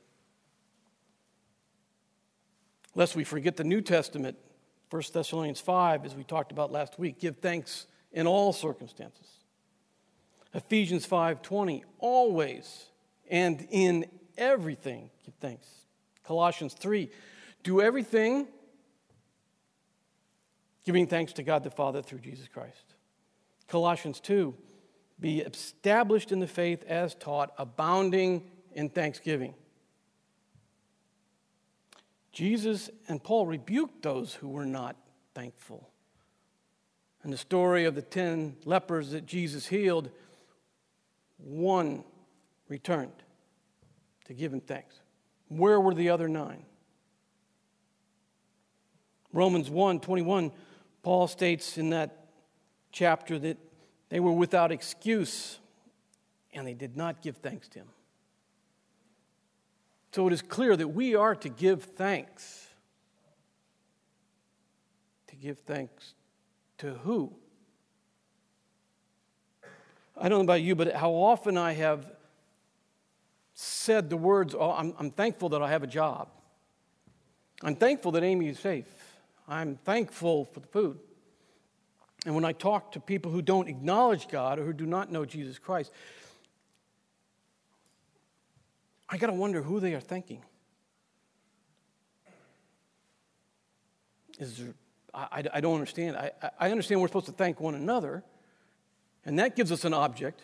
Lest 2.95 3.15
we 3.15 3.23
forget 3.23 3.57
the 3.57 3.63
New 3.63 3.81
Testament, 3.81 4.37
1 4.89 5.03
Thessalonians 5.13 5.59
5, 5.59 6.05
as 6.05 6.15
we 6.15 6.23
talked 6.23 6.51
about 6.51 6.71
last 6.71 6.97
week, 6.97 7.19
give 7.19 7.37
thanks 7.37 7.87
in 8.11 8.25
all 8.27 8.53
circumstances. 8.53 9.27
Ephesians 10.53 11.05
5:20, 11.05 11.83
always 11.99 12.85
and 13.29 13.67
in 13.69 14.05
everything 14.37 15.09
give 15.25 15.33
thanks. 15.35 15.67
Colossians 16.23 16.73
3, 16.73 17.11
do 17.63 17.81
everything 17.81 18.47
giving 20.85 21.07
thanks 21.07 21.33
to 21.33 21.43
God 21.43 21.63
the 21.63 21.71
Father 21.71 22.01
through 22.01 22.19
Jesus 22.19 22.47
Christ. 22.47 22.95
Colossians 23.67 24.19
2, 24.19 24.53
be 25.19 25.39
established 25.39 26.31
in 26.31 26.39
the 26.39 26.47
faith 26.47 26.83
as 26.87 27.15
taught, 27.15 27.53
abounding 27.57 28.49
in 28.73 28.89
thanksgiving. 28.89 29.55
Jesus 32.31 32.89
and 33.07 33.23
Paul 33.23 33.47
rebuked 33.47 34.03
those 34.03 34.33
who 34.33 34.49
were 34.49 34.65
not 34.65 34.95
thankful. 35.33 35.89
In 37.23 37.31
the 37.31 37.37
story 37.37 37.85
of 37.85 37.95
the 37.95 38.01
10 38.01 38.57
lepers 38.65 39.11
that 39.11 39.25
Jesus 39.25 39.65
healed, 39.65 40.11
one 41.37 42.03
returned 42.67 43.23
to 44.25 44.33
give 44.33 44.53
him 44.53 44.61
thanks. 44.61 44.99
Where 45.47 45.79
were 45.79 45.93
the 45.93 46.09
other 46.09 46.27
nine? 46.27 46.65
Romans 49.31 49.69
1 49.69 49.99
21, 49.99 50.51
Paul 51.05 51.27
states 51.27 51.77
in 51.77 51.91
that 51.91 52.25
chapter 52.91 53.37
that 53.37 53.59
they 54.09 54.19
were 54.19 54.31
without 54.31 54.71
excuse 54.71 55.59
and 56.51 56.65
they 56.65 56.73
did 56.73 56.97
not 56.97 57.21
give 57.21 57.37
thanks 57.37 57.67
to 57.67 57.79
him. 57.81 57.89
So 60.13 60.25
it 60.25 60.33
is 60.33 60.41
clear 60.41 60.75
that 60.75 60.87
we 60.87 61.13
are 61.13 61.35
to 61.35 61.47
give 61.47 61.83
thanks. 61.83 62.69
To 65.27 65.35
give 65.35 65.59
thanks 65.59 66.15
to 66.79 66.95
who? 66.95 67.31
I 70.17 70.27
don't 70.27 70.39
know 70.39 70.43
about 70.45 70.63
you, 70.63 70.73
but 70.73 70.91
how 70.95 71.11
often 71.11 71.55
I 71.55 71.73
have 71.73 72.11
said 73.53 74.09
the 74.09 74.17
words, 74.17 74.55
oh, 74.57 74.71
I'm, 74.71 74.95
I'm 74.97 75.11
thankful 75.11 75.49
that 75.49 75.61
I 75.61 75.69
have 75.69 75.83
a 75.83 75.87
job. 75.87 76.29
I'm 77.61 77.75
thankful 77.75 78.11
that 78.13 78.23
Amy 78.23 78.47
is 78.47 78.57
safe. 78.57 79.04
I'm 79.47 79.75
thankful 79.75 80.45
for 80.45 80.59
the 80.59 80.67
food. 80.67 80.99
And 82.25 82.33
when 82.33 82.43
I 82.43 82.53
talk 82.53 82.93
to 82.93 82.99
people 82.99 83.31
who 83.31 83.41
don't 83.41 83.67
acknowledge 83.67 84.27
God 84.27 84.57
or 84.57 84.65
who 84.65 84.73
do 84.73 84.85
not 84.85 85.11
know 85.11 85.25
Jesus 85.25 85.59
Christ, 85.59 85.91
I 89.07 89.17
got 89.17 89.27
to 89.27 89.33
wonder 89.33 89.61
who 89.61 89.79
they 89.79 89.93
are 89.93 89.99
thinking. 89.99 90.41
Is 94.39 94.57
there, 94.57 94.73
I, 95.13 95.43
I, 95.53 95.61
don't 95.61 95.75
understand. 95.75 96.17
I, 96.17 96.31
I 96.59 96.71
understand 96.71 96.99
we're 96.99 97.07
supposed 97.07 97.27
to 97.27 97.31
thank 97.31 97.61
one 97.61 97.75
another, 97.75 98.23
and 99.23 99.39
that 99.39 99.55
gives 99.55 99.71
us 99.71 99.85
an 99.85 99.93
object. 99.93 100.41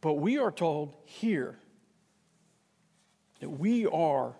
But 0.00 0.14
we 0.14 0.38
are 0.38 0.50
told 0.50 0.94
here 1.04 1.58
that 3.40 3.50
we 3.50 3.86
are 3.86 4.34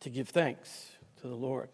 to 0.00 0.10
give 0.10 0.28
thanks 0.28 0.92
to 1.20 1.28
the 1.28 1.34
Lord. 1.34 1.68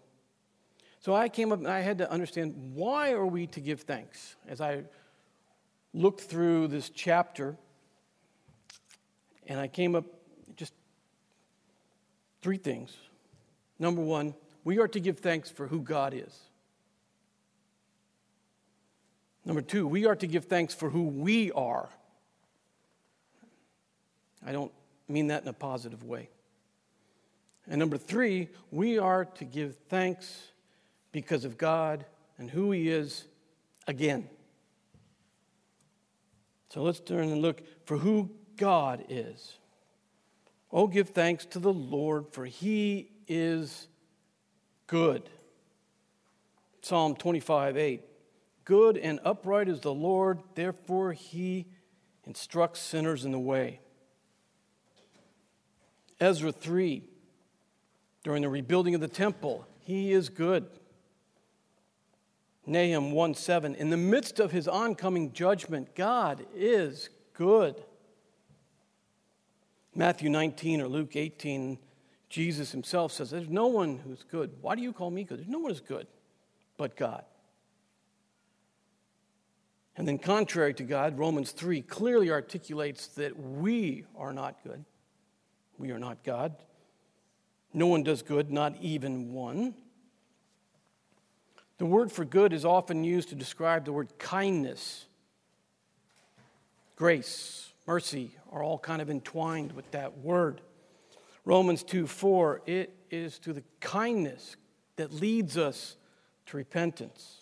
So 1.03 1.17
I 1.17 1.29
came 1.29 1.51
up 1.51 1.59
and 1.59 1.67
I 1.67 1.81
had 1.81 1.99
to 1.99 2.11
understand 2.11 2.55
why 2.75 3.11
are 3.11 3.27
we 3.27 3.49
to 3.49 3.61
give 3.61 3.81
thanks? 3.81 4.37
As 4.49 4.61
I 4.61 4.85
looked 5.93 6.21
through 6.21 6.69
this 6.69 6.89
chapter, 6.91 7.57
and 9.49 9.59
I 9.59 9.67
came 9.67 9.97
up 9.97 10.05
just 10.57 10.73
three 12.41 12.57
things. 12.57 12.97
Number 13.81 14.01
one, 14.01 14.35
we 14.63 14.79
are 14.79 14.87
to 14.87 15.01
give 15.01 15.19
thanks 15.19 15.51
for 15.51 15.67
who 15.67 15.81
God 15.81 16.15
is. 16.15 16.39
Number 19.45 19.61
two, 19.61 19.89
we 19.89 20.07
are 20.07 20.15
to 20.15 20.29
give 20.29 20.45
thanks 20.45 20.73
for 20.73 20.89
who 20.89 21.03
we 21.03 21.51
are. 21.51 21.89
I 24.47 24.53
don't 24.53 24.71
mean 25.09 25.27
that 25.29 25.43
in 25.43 25.49
a 25.49 25.53
positive 25.53 26.05
way. 26.05 26.29
And 27.69 27.81
number 27.81 27.99
three, 27.99 28.51
we 28.71 28.99
are 28.99 29.25
to 29.25 29.45
give 29.45 29.77
thanks 29.89 30.52
because 31.13 31.45
of 31.45 31.59
God 31.59 32.05
and 32.39 32.51
who 32.51 32.73
He 32.73 32.89
is 32.89 33.25
again. 33.87 34.29
So 36.71 36.83
let's 36.83 37.01
turn 37.01 37.29
and 37.29 37.43
look 37.43 37.63
for 37.85 37.99
who 37.99 38.31
God 38.57 39.05
is. 39.09 39.59
Oh, 40.71 40.87
give 40.87 41.11
thanks 41.11 41.45
to 41.47 41.59
the 41.59 41.73
Lord, 41.73 42.27
for 42.33 42.47
He 42.47 43.11
is 43.29 43.89
good. 44.87 45.29
Psalm 46.81 47.15
25, 47.15 47.77
8. 47.77 48.03
Good 48.65 48.97
and 48.97 49.21
upright 49.25 49.69
is 49.69 49.81
the 49.81 49.93
Lord, 49.93 50.41
therefore 50.55 51.13
He 51.13 51.67
instructs 52.25 52.81
sinners 52.81 53.25
in 53.25 53.33
the 53.33 53.39
way. 53.39 53.81
Ezra 56.21 56.53
3, 56.53 57.03
during 58.23 58.43
the 58.43 58.49
rebuilding 58.49 58.95
of 58.95 59.01
the 59.01 59.09
temple, 59.09 59.67
He 59.81 60.13
is 60.13 60.29
good. 60.29 60.67
Nahum 62.67 63.13
1 63.13 63.35
7, 63.35 63.75
in 63.75 63.91
the 63.91 63.97
midst 63.97 64.39
of 64.39 64.53
his 64.53 64.69
oncoming 64.69 65.33
judgment, 65.33 65.95
God 65.95 66.47
is 66.55 67.11
good. 67.35 67.83
Matthew 69.95 70.31
19 70.31 70.81
or 70.81 70.89
Luke 70.89 71.17
18, 71.17 71.79
Jesus 72.29 72.73
himself 72.73 73.13
says, 73.13 73.31
There's 73.31 73.49
no 73.49 73.67
one 73.67 73.99
who's 73.99 74.23
good. 74.23 74.53
Why 74.61 74.75
do 74.75 74.83
you 74.83 74.93
call 74.93 75.11
me 75.11 75.25
good? 75.25 75.39
There's 75.39 75.49
no 75.49 75.59
one 75.59 75.71
who's 75.71 75.81
good 75.81 76.07
but 76.77 76.97
God. 76.97 77.25
And 79.97 80.09
then, 80.09 80.19
contrary 80.19 80.73
to 80.75 80.85
God, 80.85 81.19
Romans 81.19 81.53
3 81.53 81.83
clearly 81.83 82.31
articulates 82.31 83.09
that 83.09 83.39
we 83.39 84.05
are 84.17 84.33
not 84.33 84.57
good. 84.65 84.85
We 85.77 85.91
are 85.91 85.99
not 85.99 86.25
God. 86.25 86.55
No 87.75 87.87
one 87.87 88.03
does 88.03 88.23
good, 88.23 88.51
not 88.51 88.75
even 88.81 89.33
one. 89.33 89.75
The 91.79 91.87
word 91.87 92.13
for 92.13 92.25
good 92.25 92.53
is 92.53 92.65
often 92.65 93.05
used 93.05 93.31
to 93.31 93.35
describe 93.35 93.85
the 93.85 93.93
word 93.93 94.19
kindness. 94.19 95.07
Grace, 96.97 97.73
mercy 97.87 98.37
are 98.51 98.63
all 98.63 98.79
kind 98.79 99.03
of 99.03 99.11
entwined 99.11 99.73
with 99.73 99.91
that 99.91 100.19
word. 100.19 100.61
Romans 101.45 101.83
2 101.83 102.07
4, 102.07 102.63
it 102.67 102.95
is 103.11 103.39
to 103.41 103.53
the 103.53 103.65
kindness 103.81 104.57
that 104.97 105.13
leads 105.13 105.59
us 105.59 105.97
to 106.47 106.57
repentance. 106.57 107.39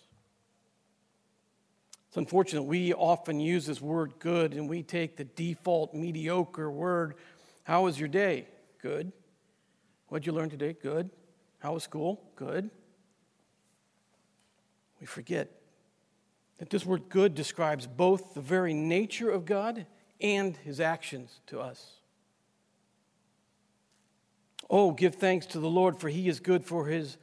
It's 2.08 2.16
unfortunate 2.16 2.62
we 2.62 2.92
often 2.92 3.38
use 3.38 3.66
this 3.66 3.80
word 3.80 4.14
good 4.18 4.54
and 4.54 4.68
we 4.68 4.82
take 4.82 5.16
the 5.16 5.25
default 5.25 5.94
mediocre 5.94 6.70
word. 6.70 7.14
How 7.62 7.84
was 7.84 8.00
your 8.00 8.08
day? 8.08 8.49
Good. 8.82 9.12
What'd 10.08 10.26
you 10.26 10.32
learn 10.32 10.50
today? 10.50 10.72
Good. 10.72 11.10
How 11.60 11.75
was 11.75 11.84
school? 11.84 12.20
Good. 12.34 12.70
We 15.00 15.07
forget 15.07 15.50
that 16.59 16.71
this 16.71 16.85
word 16.85 17.09
good 17.09 17.35
describes 17.35 17.87
both 17.87 18.35
the 18.35 18.40
very 18.40 18.75
nature 18.75 19.30
of 19.30 19.47
God 19.47 19.87
and 20.21 20.57
his 20.59 20.78
actions 20.78 21.40
to 21.47 21.61
us. 21.61 21.92
Oh, 24.69 24.92
give 24.92 25.14
thanks 25.16 25.47
to 25.47 25.59
the 25.59 25.71
Lord, 25.71 25.99
for 25.99 26.09
he 26.09 26.28
is 26.28 26.38
good, 26.38 26.64
for 26.64 26.87
his 26.87 27.16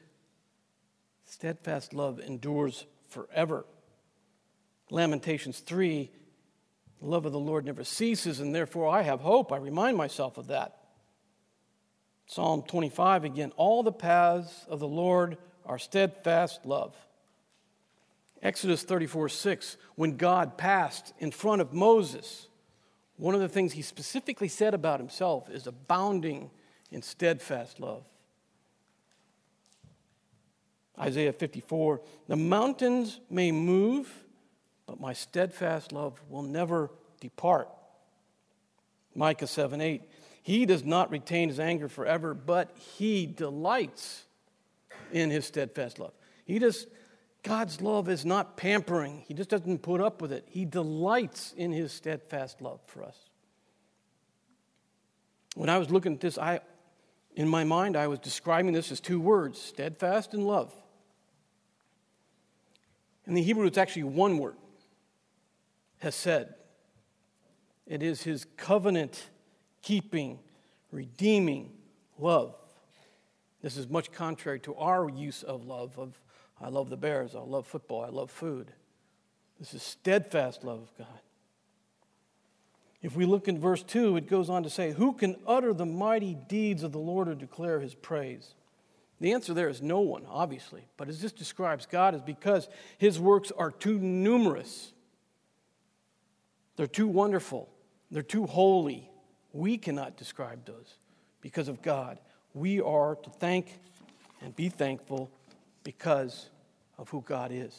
steadfast 1.25 1.93
love 1.93 2.19
endures 2.19 2.85
forever. 3.09 3.65
Lamentations 4.89 5.59
3 5.59 6.11
the 6.99 7.05
love 7.05 7.25
of 7.25 7.31
the 7.31 7.39
Lord 7.39 7.65
never 7.65 7.83
ceases, 7.83 8.39
and 8.39 8.53
therefore 8.53 8.87
I 8.87 9.03
have 9.03 9.21
hope. 9.21 9.51
I 9.51 9.57
remind 9.57 9.97
myself 9.97 10.37
of 10.37 10.47
that. 10.47 10.77
Psalm 12.25 12.63
25 12.63 13.23
again 13.23 13.51
all 13.55 13.83
the 13.83 13.91
paths 13.91 14.65
of 14.67 14.79
the 14.79 14.87
Lord 14.87 15.37
are 15.65 15.77
steadfast 15.77 16.65
love. 16.65 16.95
Exodus 18.41 18.83
34 18.83 19.29
6, 19.29 19.77
when 19.95 20.17
God 20.17 20.57
passed 20.57 21.13
in 21.19 21.31
front 21.31 21.61
of 21.61 21.73
Moses, 21.73 22.47
one 23.17 23.33
of 23.33 23.41
the 23.41 23.49
things 23.49 23.73
he 23.73 23.81
specifically 23.81 24.47
said 24.47 24.73
about 24.73 24.99
himself 24.99 25.49
is 25.49 25.67
abounding 25.67 26.51
in 26.91 27.01
steadfast 27.01 27.79
love. 27.79 28.03
Isaiah 30.99 31.33
54, 31.33 32.01
the 32.27 32.35
mountains 32.35 33.19
may 33.29 33.51
move, 33.51 34.11
but 34.85 34.99
my 34.99 35.13
steadfast 35.13 35.91
love 35.91 36.21
will 36.29 36.41
never 36.43 36.91
depart. 37.19 37.69
Micah 39.13 39.47
7 39.47 39.81
8, 39.81 40.03
he 40.41 40.65
does 40.65 40.83
not 40.83 41.11
retain 41.11 41.49
his 41.49 41.59
anger 41.59 41.89
forever, 41.89 42.33
but 42.33 42.75
he 42.77 43.25
delights 43.25 44.25
in 45.11 45.29
his 45.29 45.45
steadfast 45.45 45.99
love. 45.99 46.13
He 46.45 46.59
just, 46.59 46.87
God's 47.47 47.79
love 47.79 48.09
is 48.09 48.25
not 48.25 48.57
pampering, 48.57 49.23
he 49.25 49.33
just 49.33 49.49
doesn't 49.49 49.81
put 49.81 50.01
up 50.01 50.21
with 50.21 50.33
it. 50.33 50.43
He 50.49 50.65
delights 50.65 51.53
in 51.55 51.71
his 51.71 51.93
steadfast 51.93 52.61
love 52.61 52.81
for 52.87 53.05
us. 53.05 53.17
When 55.55 55.69
I 55.69 55.77
was 55.77 55.89
looking 55.89 56.15
at 56.15 56.19
this, 56.19 56.37
I, 56.37 56.59
in 57.37 57.47
my 57.47 57.63
mind, 57.63 57.95
I 57.95 58.07
was 58.07 58.19
describing 58.19 58.73
this 58.73 58.91
as 58.91 58.99
two 58.99 59.21
words 59.21 59.61
steadfast 59.61 60.33
and 60.33 60.45
love. 60.45 60.73
In 63.25 63.33
the 63.33 63.41
Hebrew, 63.41 63.65
it's 63.65 63.77
actually 63.77 64.03
one 64.03 64.39
word, 64.39 64.57
hesed. 65.99 66.49
It 67.85 68.03
is 68.03 68.23
his 68.23 68.45
covenant 68.57 69.29
keeping, 69.81 70.39
redeeming 70.91 71.71
love. 72.19 72.55
This 73.61 73.77
is 73.77 73.87
much 73.87 74.11
contrary 74.11 74.59
to 74.61 74.75
our 74.75 75.09
use 75.09 75.43
of 75.43 75.65
love 75.65 75.97
of 75.97 76.19
I 76.59 76.69
love 76.69 76.89
the 76.89 76.97
Bears, 76.97 77.35
I 77.35 77.39
love 77.39 77.67
football, 77.67 78.03
I 78.03 78.09
love 78.09 78.31
food. 78.31 78.71
This 79.59 79.73
is 79.73 79.83
steadfast 79.83 80.63
love 80.63 80.81
of 80.81 80.97
God. 80.97 81.19
If 83.01 83.15
we 83.15 83.25
look 83.25 83.47
in 83.47 83.59
verse 83.59 83.83
2, 83.83 84.17
it 84.17 84.27
goes 84.27 84.49
on 84.49 84.63
to 84.63 84.69
say, 84.69 84.91
Who 84.91 85.13
can 85.13 85.35
utter 85.45 85.73
the 85.73 85.85
mighty 85.85 86.35
deeds 86.47 86.83
of 86.83 86.91
the 86.91 86.99
Lord 86.99 87.27
or 87.27 87.35
declare 87.35 87.79
his 87.79 87.93
praise? 87.93 88.55
The 89.19 89.33
answer 89.33 89.53
there 89.53 89.69
is 89.69 89.81
no 89.81 89.99
one, 89.99 90.25
obviously. 90.27 90.87
But 90.95 91.09
as 91.09 91.21
this 91.21 91.31
describes 91.31 91.85
God, 91.85 92.15
is 92.15 92.21
because 92.21 92.69
his 92.97 93.19
works 93.19 93.51
are 93.57 93.71
too 93.71 93.99
numerous, 93.99 94.91
they're 96.75 96.87
too 96.87 97.07
wonderful, 97.07 97.69
they're 98.11 98.23
too 98.23 98.45
holy. 98.45 99.09
We 99.53 99.77
cannot 99.77 100.17
describe 100.17 100.65
those 100.65 100.97
because 101.41 101.67
of 101.67 101.81
God. 101.81 102.19
We 102.53 102.81
are 102.81 103.15
to 103.15 103.29
thank 103.29 103.79
and 104.41 104.55
be 104.55 104.69
thankful 104.69 105.31
because 105.87 106.49
of 106.97 107.07
who 107.07 107.21
God 107.21 107.49
is. 107.49 107.73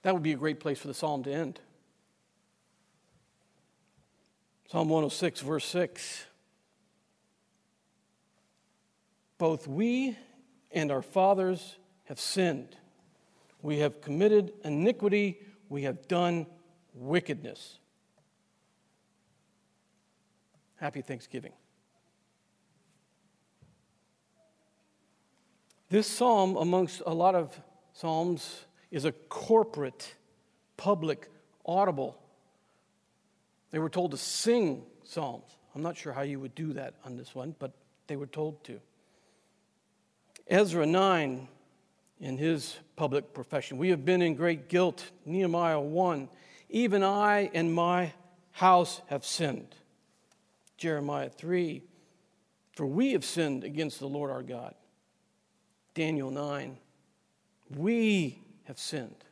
That 0.00 0.14
would 0.14 0.22
be 0.22 0.32
a 0.32 0.36
great 0.36 0.60
place 0.60 0.78
for 0.78 0.88
the 0.88 0.94
psalm 0.94 1.22
to 1.24 1.30
end. 1.30 1.60
Psalm 4.72 4.88
106, 4.88 5.40
verse 5.42 5.66
6. 5.66 6.24
Both 9.36 9.68
we 9.68 10.16
and 10.70 10.90
our 10.90 11.02
fathers 11.02 11.76
have 12.04 12.18
sinned. 12.18 12.74
We 13.60 13.80
have 13.80 14.00
committed 14.00 14.54
iniquity. 14.64 15.38
We 15.68 15.82
have 15.82 16.08
done 16.08 16.46
wickedness. 16.94 17.78
Happy 20.76 21.02
Thanksgiving. 21.02 21.52
This 25.88 26.06
psalm, 26.06 26.56
amongst 26.56 27.02
a 27.06 27.14
lot 27.14 27.34
of 27.34 27.58
psalms, 27.92 28.64
is 28.90 29.04
a 29.04 29.12
corporate, 29.12 30.14
public, 30.76 31.28
audible. 31.64 32.18
They 33.70 33.78
were 33.78 33.88
told 33.88 34.10
to 34.10 34.16
sing 34.16 34.84
psalms. 35.04 35.56
I'm 35.74 35.82
not 35.82 35.96
sure 35.96 36.12
how 36.12 36.22
you 36.22 36.40
would 36.40 36.54
do 36.54 36.72
that 36.72 36.94
on 37.04 37.16
this 37.16 37.34
one, 37.34 37.54
but 37.58 37.72
they 38.06 38.16
were 38.16 38.26
told 38.26 38.64
to. 38.64 38.80
Ezra 40.48 40.86
9, 40.86 41.48
in 42.20 42.38
his 42.38 42.76
public 42.96 43.34
profession, 43.34 43.78
we 43.78 43.90
have 43.90 44.04
been 44.04 44.22
in 44.22 44.34
great 44.34 44.68
guilt. 44.68 45.10
Nehemiah 45.24 45.80
1, 45.80 46.28
even 46.70 47.02
I 47.02 47.50
and 47.52 47.72
my 47.72 48.12
house 48.52 49.02
have 49.06 49.24
sinned. 49.24 49.74
Jeremiah 50.76 51.30
3, 51.30 51.82
for 52.72 52.86
we 52.86 53.12
have 53.12 53.24
sinned 53.24 53.64
against 53.64 54.00
the 54.00 54.08
Lord 54.08 54.30
our 54.30 54.42
God. 54.42 54.74
Daniel 55.96 56.30
9, 56.30 56.76
we 57.74 58.42
have 58.64 58.78
sinned. 58.78 59.24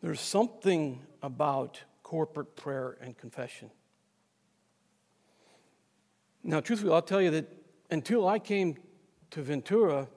There's 0.00 0.22
something 0.22 1.02
about 1.22 1.82
corporate 2.02 2.56
prayer 2.56 2.96
and 3.02 3.14
confession. 3.14 3.70
Now, 6.42 6.60
truthfully, 6.60 6.94
I'll 6.94 7.02
tell 7.02 7.20
you 7.20 7.30
that 7.30 7.52
until 7.90 8.26
I 8.26 8.38
came 8.38 8.78
to 9.32 9.42
Ventura, 9.42 10.08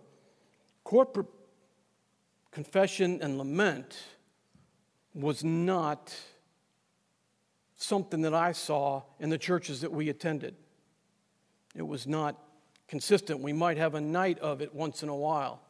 corporate 0.86 1.28
confession 2.50 3.20
and 3.22 3.38
lament 3.38 4.02
was 5.14 5.44
not 5.44 6.16
something 7.76 8.22
that 8.22 8.34
I 8.34 8.54
saw 8.54 9.04
in 9.20 9.30
the 9.30 9.38
churches 9.38 9.82
that 9.82 9.92
we 9.92 10.08
attended. 10.08 10.56
It 11.76 11.86
was 11.86 12.08
not 12.08 12.40
consistent. 12.88 13.40
We 13.40 13.54
might 13.54 13.78
have 13.78 13.96
a 13.96 14.02
night 14.02 14.40
of 14.40 14.62
it 14.62 14.74
once 14.74 15.04
in 15.04 15.10
a 15.10 15.16
while. 15.16 15.62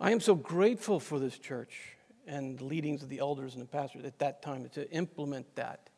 I 0.00 0.10
am 0.10 0.20
so 0.20 0.34
grateful 0.34 0.98
for 1.00 1.18
this 1.18 1.38
church 1.38 1.96
and 2.26 2.58
the 2.58 2.64
leadings 2.64 3.02
of 3.02 3.08
the 3.08 3.18
elders 3.18 3.54
and 3.54 3.62
the 3.62 3.68
pastors 3.68 4.04
at 4.04 4.18
that 4.18 4.42
time 4.42 4.68
to 4.70 4.90
implement 4.90 5.54
that. 5.56 5.90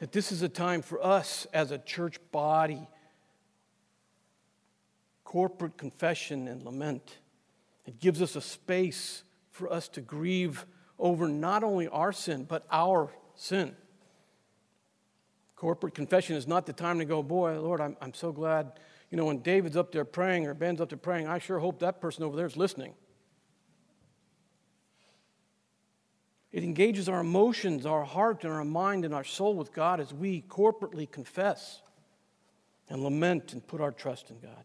That 0.00 0.12
this 0.12 0.32
is 0.32 0.42
a 0.42 0.48
time 0.48 0.82
for 0.82 1.04
us 1.04 1.46
as 1.52 1.70
a 1.70 1.78
church 1.78 2.18
body, 2.32 2.88
corporate 5.22 5.78
confession 5.78 6.48
and 6.48 6.62
lament. 6.64 7.18
It 7.86 8.00
gives 8.00 8.20
us 8.20 8.36
a 8.36 8.40
space 8.40 9.22
for 9.50 9.72
us 9.72 9.88
to 9.90 10.00
grieve 10.00 10.66
over 10.98 11.28
not 11.28 11.62
only 11.62 11.88
our 11.88 12.12
sin, 12.12 12.44
but 12.44 12.66
our 12.70 13.10
sin. 13.34 13.74
Corporate 15.56 15.94
confession 15.94 16.36
is 16.36 16.46
not 16.46 16.66
the 16.66 16.72
time 16.72 16.98
to 16.98 17.04
go, 17.04 17.22
boy, 17.22 17.58
Lord, 17.60 17.80
I'm, 17.80 17.96
I'm 18.00 18.14
so 18.14 18.32
glad. 18.32 18.72
You 19.10 19.16
know, 19.16 19.26
when 19.26 19.38
David's 19.38 19.76
up 19.76 19.92
there 19.92 20.04
praying 20.04 20.46
or 20.46 20.54
Ben's 20.54 20.80
up 20.80 20.88
there 20.88 20.98
praying, 20.98 21.28
I 21.28 21.38
sure 21.38 21.58
hope 21.58 21.80
that 21.80 22.00
person 22.00 22.24
over 22.24 22.36
there 22.36 22.46
is 22.46 22.56
listening. 22.56 22.94
It 26.50 26.62
engages 26.62 27.08
our 27.08 27.20
emotions, 27.20 27.84
our 27.84 28.04
heart, 28.04 28.44
and 28.44 28.52
our 28.52 28.64
mind 28.64 29.04
and 29.04 29.12
our 29.12 29.24
soul 29.24 29.54
with 29.54 29.72
God 29.72 29.98
as 29.98 30.14
we 30.14 30.42
corporately 30.42 31.10
confess 31.10 31.80
and 32.88 33.02
lament 33.02 33.52
and 33.52 33.66
put 33.66 33.80
our 33.80 33.90
trust 33.90 34.30
in 34.30 34.38
God. 34.38 34.64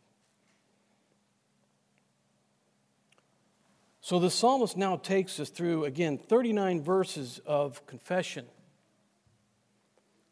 So 4.01 4.19
the 4.19 4.29
psalmist 4.29 4.77
now 4.77 4.97
takes 4.97 5.39
us 5.39 5.49
through, 5.49 5.85
again, 5.85 6.17
39 6.17 6.81
verses 6.81 7.41
of 7.45 7.85
confession. 7.85 8.45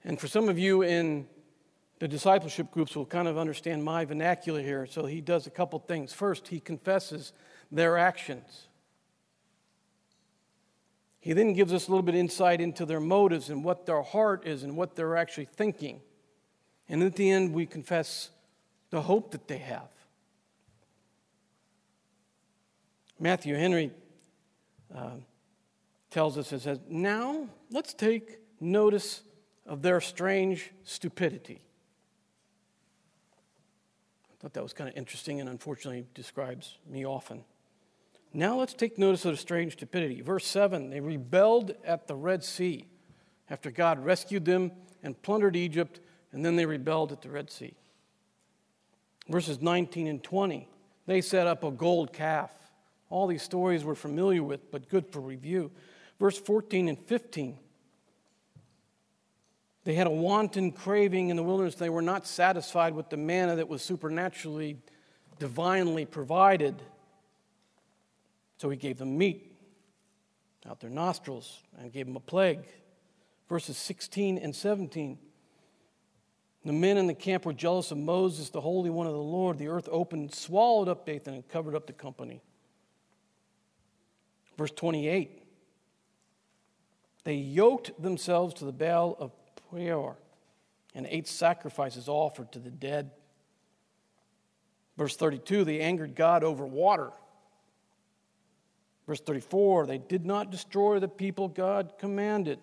And 0.04 0.20
for 0.20 0.28
some 0.28 0.50
of 0.50 0.58
you 0.58 0.84
in 0.84 1.28
the 2.00 2.08
discipleship 2.08 2.72
groups 2.72 2.96
will 2.96 3.06
kind 3.06 3.28
of 3.28 3.38
understand 3.38 3.84
my 3.84 4.06
vernacular 4.06 4.62
here. 4.62 4.86
So 4.86 5.06
he 5.06 5.22
does 5.22 5.48
a 5.48 5.50
couple 5.50 5.80
things. 5.80 6.14
First, 6.14 6.50
he 6.50 6.60
confesses 6.60 7.34
their 7.72 7.98
actions. 7.98 8.68
He 11.20 11.34
then 11.34 11.54
gives 11.54 11.74
us 11.74 11.88
a 11.88 11.92
little 11.92 12.04
bit 12.04 12.16
of 12.16 12.20
insight 12.20 12.62
into 12.62 12.86
their 12.86 13.00
motives 13.00 13.50
and 13.50 13.64
what 13.64 13.86
their 13.86 14.02
heart 14.02 14.46
is 14.46 14.64
and 14.64 14.78
what 14.78 14.96
they're 14.96 15.18
actually 15.18 15.46
thinking. 15.46 16.02
And 16.88 17.04
at 17.04 17.16
the 17.16 17.30
end, 17.30 17.54
we 17.54 17.66
confess 17.66 18.30
the 18.92 19.02
hope 19.02 19.32
that 19.32 19.48
they 19.48 19.58
have. 19.58 19.90
Matthew 23.20 23.56
Henry 23.56 23.92
uh, 24.96 25.16
tells 26.12 26.38
us, 26.38 26.54
it 26.54 26.62
says, 26.62 26.80
Now 26.88 27.50
let's 27.72 27.94
take 27.94 28.38
notice 28.62 29.24
of 29.66 29.82
their 29.82 30.00
strange 30.00 30.72
stupidity. 30.84 31.62
Thought 34.40 34.54
that 34.54 34.64
was 34.64 34.74
kind 34.74 34.90
of 34.90 34.96
interesting 34.96 35.40
and 35.40 35.50
unfortunately 35.50 36.06
describes 36.14 36.78
me 36.88 37.06
often. 37.06 37.44
Now 38.34 38.60
let's 38.60 38.74
take 38.74 38.98
notice 38.98 39.26
of 39.26 39.32
the 39.32 39.38
strange 39.38 39.74
stupidity. 39.74 40.22
Verse 40.22 40.46
7 40.46 40.90
they 40.90 41.00
rebelled 41.00 41.74
at 41.84 42.08
the 42.08 42.16
Red 42.16 42.44
Sea 42.44 42.86
after 43.50 43.72
God 43.72 44.04
rescued 44.04 44.46
them 44.46 44.72
and 45.02 45.20
plundered 45.22 45.56
Egypt, 45.56 46.00
and 46.32 46.46
then 46.46 46.56
they 46.56 46.66
rebelled 46.66 47.12
at 47.12 47.22
the 47.22 47.30
Red 47.30 47.50
Sea. 47.50 47.74
Verses 49.30 49.62
19 49.62 50.08
and 50.08 50.24
20 50.24 50.68
they 51.08 51.22
set 51.22 51.48
up 51.48 51.64
a 51.64 51.72
gold 51.72 52.14
calf. 52.14 52.52
All 53.10 53.26
these 53.28 53.42
stories 53.42 53.86
we're 53.86 53.96
familiar 53.96 54.44
with, 54.44 54.70
but 54.70 54.90
good 54.90 55.08
for 55.08 55.22
review. 55.22 55.72
Verse 56.20 56.38
14 56.38 56.90
and 56.90 57.00
15 57.00 57.58
they 59.88 59.94
had 59.94 60.06
a 60.06 60.12
wanton 60.12 60.74
craving 60.74 61.30
in 61.30 61.38
the 61.38 61.44
wilderness. 61.44 61.76
They 61.76 61.90
were 61.90 62.02
not 62.02 62.28
satisfied 62.28 62.94
with 62.94 63.10
the 63.10 63.16
manna 63.16 63.56
that 63.56 63.70
was 63.70 63.82
supernaturally, 63.82 64.80
divinely 65.40 66.04
provided. 66.04 66.76
So 68.58 68.70
he 68.70 68.76
gave 68.76 68.98
them 68.98 69.18
meat 69.18 69.56
out 70.70 70.82
their 70.82 70.90
nostrils 70.90 71.64
and 71.80 71.90
gave 71.90 72.06
them 72.06 72.18
a 72.18 72.20
plague. 72.20 72.66
Verses 73.48 73.78
16 73.78 74.38
and 74.38 74.54
17. 74.54 75.20
The 76.66 76.74
men 76.74 76.98
in 76.98 77.08
the 77.08 77.14
camp 77.14 77.46
were 77.46 77.54
jealous 77.54 77.90
of 77.90 77.98
Moses, 77.98 78.50
the 78.50 78.60
Holy 78.60 78.90
One 78.90 79.08
of 79.08 79.14
the 79.14 79.20
Lord. 79.20 79.58
The 79.58 79.70
earth 79.70 79.88
opened, 79.90 80.36
swallowed 80.36 80.90
up 80.90 81.06
Dathan, 81.06 81.34
and 81.34 81.48
covered 81.48 81.76
up 81.76 81.88
the 81.88 81.94
company. 81.94 82.42
Verse 84.58 84.72
28. 84.72 85.44
They 87.24 87.36
yoked 87.36 88.02
themselves 88.02 88.54
to 88.56 88.66
the 88.66 88.74
Baal 88.74 89.16
of 89.18 89.32
Peor 89.74 90.18
and 90.96 91.06
ate 91.10 91.28
sacrifices 91.28 92.08
offered 92.08 92.52
to 92.52 92.60
the 92.60 92.72
dead. 92.72 93.12
Verse 94.98 95.16
32, 95.16 95.64
they 95.64 95.80
angered 95.80 96.16
God 96.16 96.44
over 96.44 96.66
water. 96.66 97.12
Verse 99.06 99.22
34, 99.22 99.86
they 99.86 100.00
did 100.00 100.26
not 100.26 100.52
destroy 100.52 101.00
the 101.00 101.08
people 101.08 101.48
God 101.48 101.94
commanded. 102.00 102.60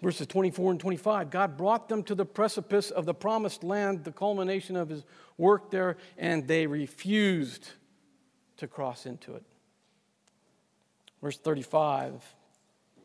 Verses 0.00 0.26
24 0.26 0.72
and 0.72 0.80
25, 0.80 1.30
God 1.30 1.56
brought 1.56 1.88
them 1.88 2.02
to 2.04 2.14
the 2.14 2.26
precipice 2.26 2.90
of 2.90 3.06
the 3.06 3.14
promised 3.14 3.64
land, 3.64 4.04
the 4.04 4.12
culmination 4.12 4.76
of 4.76 4.88
his 4.88 5.04
work 5.38 5.70
there, 5.70 5.96
and 6.18 6.46
they 6.46 6.66
refused 6.66 7.70
to 8.58 8.66
cross 8.68 9.06
into 9.06 9.34
it. 9.34 9.42
Verse 11.22 11.38
35, 11.38 12.22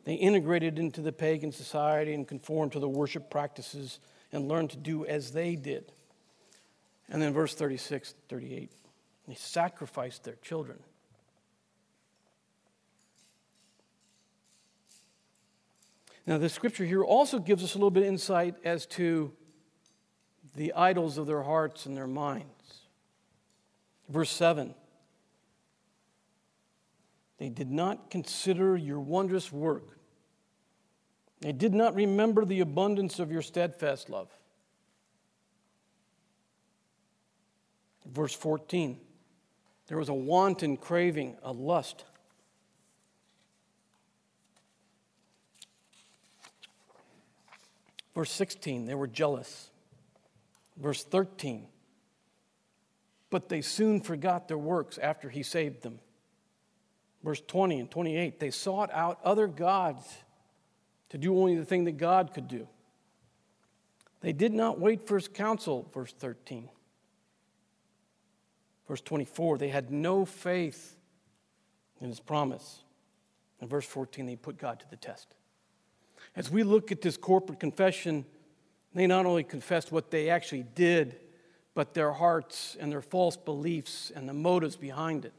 they 0.09 0.15
integrated 0.15 0.79
into 0.79 1.01
the 1.01 1.11
pagan 1.11 1.51
society 1.51 2.15
and 2.15 2.27
conformed 2.27 2.71
to 2.71 2.79
the 2.79 2.89
worship 2.89 3.29
practices 3.29 3.99
and 4.31 4.47
learned 4.47 4.71
to 4.71 4.77
do 4.77 5.05
as 5.05 5.33
they 5.33 5.55
did. 5.55 5.91
And 7.09 7.21
then 7.21 7.31
verse 7.31 7.53
36, 7.53 8.15
38, 8.27 8.71
they 9.27 9.35
sacrificed 9.35 10.23
their 10.23 10.37
children. 10.41 10.79
Now, 16.25 16.39
the 16.39 16.49
scripture 16.49 16.85
here 16.85 17.03
also 17.03 17.37
gives 17.37 17.63
us 17.63 17.75
a 17.75 17.77
little 17.77 17.91
bit 17.91 18.01
of 18.01 18.09
insight 18.09 18.55
as 18.63 18.87
to 18.87 19.31
the 20.55 20.73
idols 20.73 21.19
of 21.19 21.27
their 21.27 21.43
hearts 21.43 21.85
and 21.85 21.95
their 21.95 22.07
minds. 22.07 22.79
Verse 24.07 24.31
7 24.31 24.73
They 27.37 27.49
did 27.49 27.69
not 27.69 28.09
consider 28.09 28.75
your 28.75 28.99
wondrous 28.99 29.51
work 29.51 29.98
they 31.41 31.51
did 31.51 31.73
not 31.73 31.95
remember 31.95 32.45
the 32.45 32.59
abundance 32.59 33.19
of 33.19 33.31
your 33.31 33.41
steadfast 33.41 34.09
love. 34.09 34.29
Verse 38.05 38.33
14 38.33 38.99
there 39.89 39.97
was 39.97 40.09
a 40.09 40.13
wanton 40.13 40.77
craving, 40.77 41.35
a 41.41 41.51
lust. 41.51 42.05
Verse 48.13 48.29
16, 48.29 48.85
they 48.85 48.93
were 48.93 49.07
jealous. 49.07 49.71
Verse 50.77 51.03
13, 51.03 51.67
but 53.31 53.49
they 53.49 53.61
soon 53.61 53.99
forgot 53.99 54.47
their 54.47 54.59
works 54.59 54.99
after 54.99 55.27
he 55.27 55.41
saved 55.41 55.81
them. 55.81 55.99
Verse 57.23 57.41
20 57.47 57.79
and 57.79 57.91
28, 57.91 58.39
they 58.39 58.51
sought 58.51 58.91
out 58.93 59.19
other 59.23 59.47
gods 59.47 60.05
to 61.09 61.17
do 61.17 61.37
only 61.37 61.55
the 61.55 61.65
thing 61.65 61.85
that 61.85 61.97
God 61.97 62.33
could 62.33 62.47
do. 62.47 62.67
They 64.21 64.33
did 64.33 64.53
not 64.53 64.79
wait 64.79 65.07
for 65.07 65.15
his 65.15 65.27
counsel, 65.27 65.89
verse 65.93 66.13
13. 66.13 66.69
Verse 68.87 69.01
24, 69.01 69.57
they 69.57 69.69
had 69.69 69.91
no 69.91 70.25
faith 70.25 70.95
in 72.01 72.09
his 72.09 72.19
promise. 72.19 72.83
In 73.61 73.67
verse 73.67 73.85
14, 73.85 74.25
they 74.25 74.35
put 74.35 74.57
God 74.57 74.79
to 74.79 74.89
the 74.89 74.95
test. 74.95 75.35
As 76.35 76.49
we 76.49 76.63
look 76.63 76.91
at 76.91 77.01
this 77.01 77.17
corporate 77.17 77.59
confession, 77.59 78.25
they 78.93 79.07
not 79.07 79.25
only 79.25 79.43
confessed 79.43 79.91
what 79.91 80.11
they 80.11 80.29
actually 80.29 80.63
did, 80.75 81.17
but 81.73 81.93
their 81.93 82.11
hearts 82.11 82.75
and 82.79 82.91
their 82.91 83.01
false 83.01 83.37
beliefs 83.37 84.11
and 84.15 84.27
the 84.27 84.33
motives 84.33 84.75
behind 84.75 85.25
it. 85.25 85.33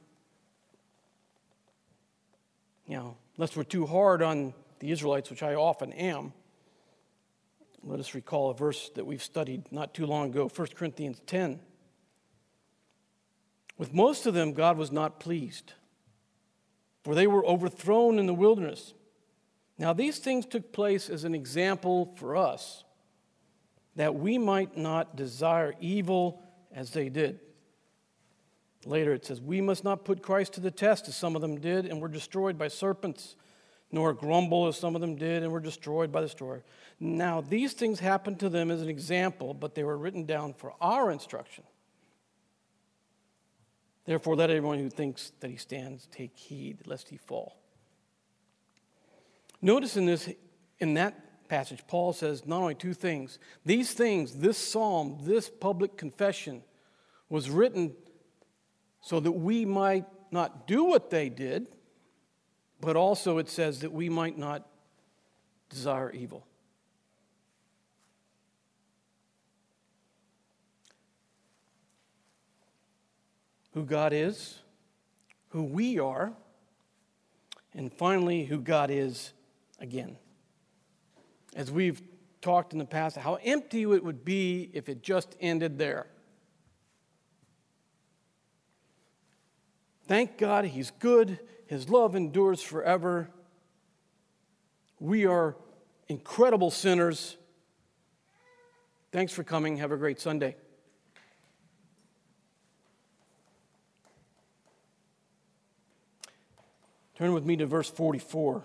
You 2.87 2.97
know, 2.97 3.17
unless 3.37 3.57
we're 3.57 3.65
too 3.65 3.87
hard 3.87 4.23
on 4.23 4.55
the 4.81 4.91
Israelites, 4.91 5.31
which 5.31 5.43
I 5.43 5.55
often 5.55 5.93
am, 5.93 6.33
let 7.83 8.01
us 8.01 8.15
recall 8.15 8.51
a 8.51 8.55
verse 8.55 8.91
that 8.95 9.07
we've 9.07 9.23
studied 9.23 9.71
not 9.73 9.95
too 9.95 10.07
long 10.07 10.31
ago, 10.31 10.51
1 10.55 10.69
Corinthians 10.75 11.21
10. 11.27 11.61
With 13.79 13.95
most 13.95 14.27
of 14.27 14.35
them, 14.35 14.53
God 14.53 14.77
was 14.77 14.93
not 14.93 15.21
pleased, 15.21 15.73
for 17.03 17.15
they 17.15 17.27
were 17.27 17.45
overthrown 17.47 18.19
in 18.19 18.27
the 18.27 18.35
wilderness. 18.35 18.93
Now, 19.79 19.95
these 19.95 20.19
things 20.19 20.45
took 20.45 20.73
place 20.73 21.09
as 21.09 21.25
an 21.25 21.35
example 21.35 22.15
for 22.17 22.37
us, 22.37 22.85
that 23.97 24.15
we 24.15 24.37
might 24.37 24.77
not 24.77 25.17
desire 25.17 25.75
evil 25.81 26.43
as 26.75 26.91
they 26.91 27.09
did. 27.09 27.41
Later 28.85 29.13
it 29.13 29.25
says, 29.25 29.41
We 29.41 29.61
must 29.61 29.85
not 29.85 30.05
put 30.05 30.23
Christ 30.23 30.55
to 30.55 30.61
the 30.61 30.71
test 30.71 31.09
as 31.09 31.17
some 31.17 31.35
of 31.35 31.43
them 31.43 31.61
did 31.61 31.87
and 31.87 32.01
were 32.01 32.09
destroyed 32.09 32.59
by 32.59 32.69
serpents 32.69 33.37
nor 33.93 34.13
grumble 34.13 34.67
as 34.67 34.79
some 34.79 34.95
of 34.95 35.01
them 35.01 35.17
did 35.17 35.43
and 35.43 35.53
were 35.53 35.61
destroyed 35.61 36.13
by 36.13 36.21
the 36.21 36.27
destroyer. 36.27 36.63
Now, 36.99 37.41
these 37.41 37.73
things 37.73 37.99
happened 37.99 38.39
to 38.41 38.49
them 38.49 38.71
as 38.71 38.83
an 38.83 38.89
example, 38.89 39.55
but 39.55 39.75
they 39.75 39.85
were 39.85 39.97
written 39.97 40.27
down 40.27 40.55
for 40.55 40.75
our 40.81 41.11
instruction. 41.11 41.65
Therefore, 44.05 44.37
let 44.37 44.51
everyone 44.51 44.79
who 44.79 44.91
thinks 44.91 45.33
that 45.41 45.51
he 45.51 45.57
stands 45.57 46.09
take 46.11 46.37
heed 46.37 46.87
lest 46.87 47.09
he 47.09 47.17
fall. 47.17 47.57
Notice 49.63 49.97
in 49.97 50.07
this, 50.07 50.29
in 50.79 50.95
that 50.95 51.49
passage, 51.49 51.83
Paul 51.87 52.13
says 52.13 52.47
not 52.47 52.61
only 52.61 52.75
two 52.75 52.95
things. 52.95 53.39
These 53.65 53.93
things, 53.93 54.35
this 54.37 54.57
psalm, 54.57 55.19
this 55.23 55.49
public 55.49 55.97
confession, 55.97 56.63
was 57.29 57.51
written 57.51 57.95
so 59.03 59.21
that 59.21 59.33
we 59.33 59.65
might 59.65 60.07
not 60.31 60.67
do 60.67 60.85
what 60.85 61.11
they 61.11 61.29
did, 61.29 61.69
but 62.81 62.97
also 62.97 63.39
it 63.39 63.49
says 63.49 63.81
that 63.81 63.93
we 63.93 64.09
might 64.09 64.39
not 64.39 64.67
desire 65.69 66.11
evil. 66.11 66.47
Who 73.75 73.85
God 73.85 74.13
is, 74.13 74.59
who 75.51 75.63
we 75.63 75.99
are, 75.99 76.33
and 77.75 77.93
finally, 77.93 78.45
who 78.45 78.59
God 78.59 78.91
is 78.91 79.33
again. 79.79 80.17
As 81.55 81.71
we've 81.71 82.03
talked 82.41 82.73
in 82.73 82.79
the 82.79 82.85
past, 82.85 83.17
how 83.17 83.39
empty 83.45 83.83
it 83.83 84.05
would 84.05 84.25
be 84.25 84.71
if 84.73 84.89
it 84.89 85.03
just 85.03 85.37
ended 85.41 85.79
there. 85.79 86.07
Thank 90.09 90.39
God 90.39 90.65
He's 90.65 90.91
good, 90.91 91.39
his 91.71 91.89
love 91.89 92.17
endures 92.17 92.61
forever. 92.61 93.31
We 94.99 95.25
are 95.27 95.57
incredible 96.09 96.73
sinners. 96.73 97.37
Thanks 99.13 99.33
for 99.33 99.45
coming. 99.45 99.77
Have 99.77 99.93
a 99.93 99.97
great 99.97 100.21
Sunday. 100.21 100.57
Turn 107.15 107.33
with 107.35 107.45
me 107.45 107.55
to 107.59 107.67
verse 107.67 107.89
44. 107.89 108.65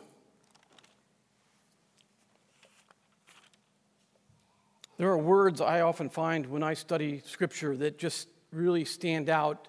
There 4.97 5.09
are 5.09 5.17
words 5.19 5.61
I 5.61 5.81
often 5.81 6.09
find 6.09 6.47
when 6.47 6.63
I 6.63 6.73
study 6.73 7.21
Scripture 7.23 7.77
that 7.77 7.99
just 7.99 8.29
really 8.51 8.83
stand 8.83 9.29
out 9.29 9.67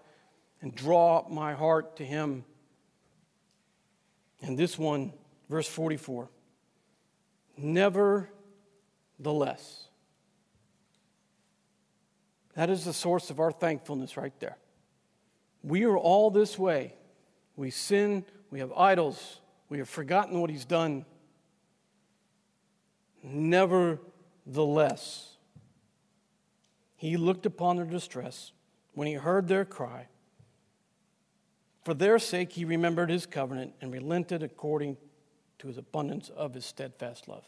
and 0.63 0.75
draw 0.75 1.29
my 1.29 1.53
heart 1.53 1.97
to 1.97 2.05
Him. 2.07 2.47
And 4.47 4.57
this 4.57 4.79
one, 4.79 5.13
verse 5.51 5.69
44 5.69 6.31
Nevertheless. 7.59 8.29
That 12.55 12.71
is 12.71 12.85
the 12.85 12.93
source 12.93 13.31
of 13.31 13.41
our 13.41 13.51
thankfulness 13.51 14.17
right 14.17 14.39
there. 14.41 14.57
We 15.63 15.85
are 15.85 15.99
all 15.99 16.31
this 16.31 16.59
way. 16.59 16.95
We 17.57 17.71
sin, 17.71 18.25
we 18.51 18.61
have 18.61 18.73
idols, 18.73 19.41
we 19.69 19.79
have 19.79 19.89
forgotten 19.89 20.41
what 20.41 20.51
He's 20.51 20.65
done. 20.65 21.05
Nevertheless, 23.23 25.37
He 26.97 27.17
looked 27.17 27.47
upon 27.47 27.77
their 27.77 27.85
distress 27.85 28.53
when 28.95 29.09
He 29.09 29.15
heard 29.15 29.49
their 29.49 29.65
cry. 29.65 30.07
For 31.87 31.95
their 31.95 32.19
sake, 32.19 32.51
He 32.51 32.65
remembered 32.65 33.11
His 33.11 33.27
covenant 33.27 33.75
and 33.81 33.93
relented 33.93 34.43
according 34.43 34.97
to 35.61 35.69
His 35.69 35.79
abundance 35.79 36.31
of 36.31 36.53
His 36.53 36.65
steadfast 36.65 37.29
love. 37.29 37.45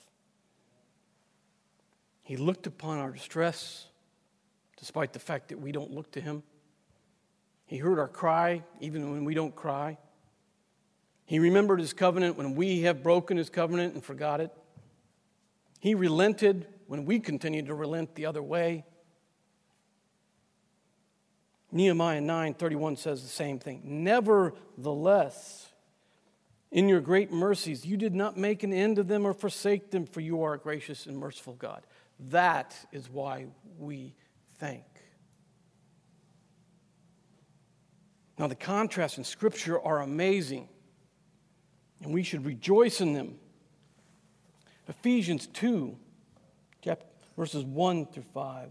He 2.23 2.37
looked 2.37 2.69
upon 2.69 2.99
our 2.99 3.11
distress 3.11 3.89
despite 4.77 5.13
the 5.13 5.19
fact 5.19 5.49
that 5.49 5.59
we 5.59 5.73
don't 5.73 5.91
look 5.91 6.13
to 6.13 6.21
Him. 6.21 6.45
He 7.67 7.79
heard 7.79 7.99
our 7.99 8.07
cry 8.07 8.63
even 8.79 9.11
when 9.11 9.25
we 9.25 9.35
don't 9.35 9.57
cry. 9.57 9.99
He 11.27 11.41
remembered 11.41 11.81
His 11.81 11.93
covenant 11.93 12.37
when 12.37 12.55
we 12.55 12.83
have 12.83 13.03
broken 13.03 13.39
His 13.39 13.51
covenant 13.51 13.95
and 13.95 14.05
forgot 14.05 14.41
it. 14.41 14.53
He 15.81 15.97
relented 15.97 16.69
when 16.87 17.07
we 17.07 17.19
continue 17.19 17.63
to 17.67 17.75
relent 17.75 18.15
the 18.15 18.27
other 18.27 18.45
way. 18.45 18.85
Nehemiah 21.71 22.21
9:31 22.21 22.97
says 22.97 23.23
the 23.23 23.29
same 23.29 23.59
thing. 23.59 23.83
Nevertheless, 23.85 25.73
in 26.71 26.89
your 26.89 27.01
great 27.01 27.31
mercies, 27.31 27.85
you 27.87 27.97
did 27.97 28.15
not 28.15 28.37
make 28.37 28.63
an 28.63 28.73
end 28.73 28.99
of 28.99 29.09
them 29.09 29.27
or 29.27 29.33
forsake 29.33 29.91
them, 29.91 30.07
for 30.07 30.21
you 30.21 30.43
are 30.43 30.55
a 30.55 30.59
gracious 30.59 31.07
and 31.07 31.17
merciful 31.17 31.55
God. 31.55 31.87
That 32.19 32.75
is 32.93 33.09
why 33.09 33.47
we 33.79 34.15
thank. 34.59 34.85
Now, 38.39 38.47
the 38.47 38.55
contrasts 38.55 39.19
in 39.19 39.25
Scripture 39.25 39.81
are 39.81 40.01
amazing, 40.01 40.69
and 42.03 42.13
we 42.13 42.23
should 42.23 42.45
rejoice 42.45 43.01
in 43.01 43.13
them. 43.13 43.39
Ephesians 44.87 45.47
2, 45.49 45.97
verses 47.37 47.65
1 47.65 48.07
through 48.07 48.23
5. 48.23 48.71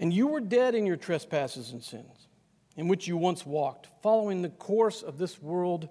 And 0.00 0.12
you 0.12 0.26
were 0.26 0.40
dead 0.40 0.74
in 0.74 0.86
your 0.86 0.96
trespasses 0.96 1.72
and 1.72 1.84
sins, 1.84 2.26
in 2.74 2.88
which 2.88 3.06
you 3.06 3.18
once 3.18 3.44
walked, 3.44 3.86
following 4.02 4.40
the 4.40 4.48
course 4.48 5.02
of 5.02 5.18
this 5.18 5.40
world 5.40 5.90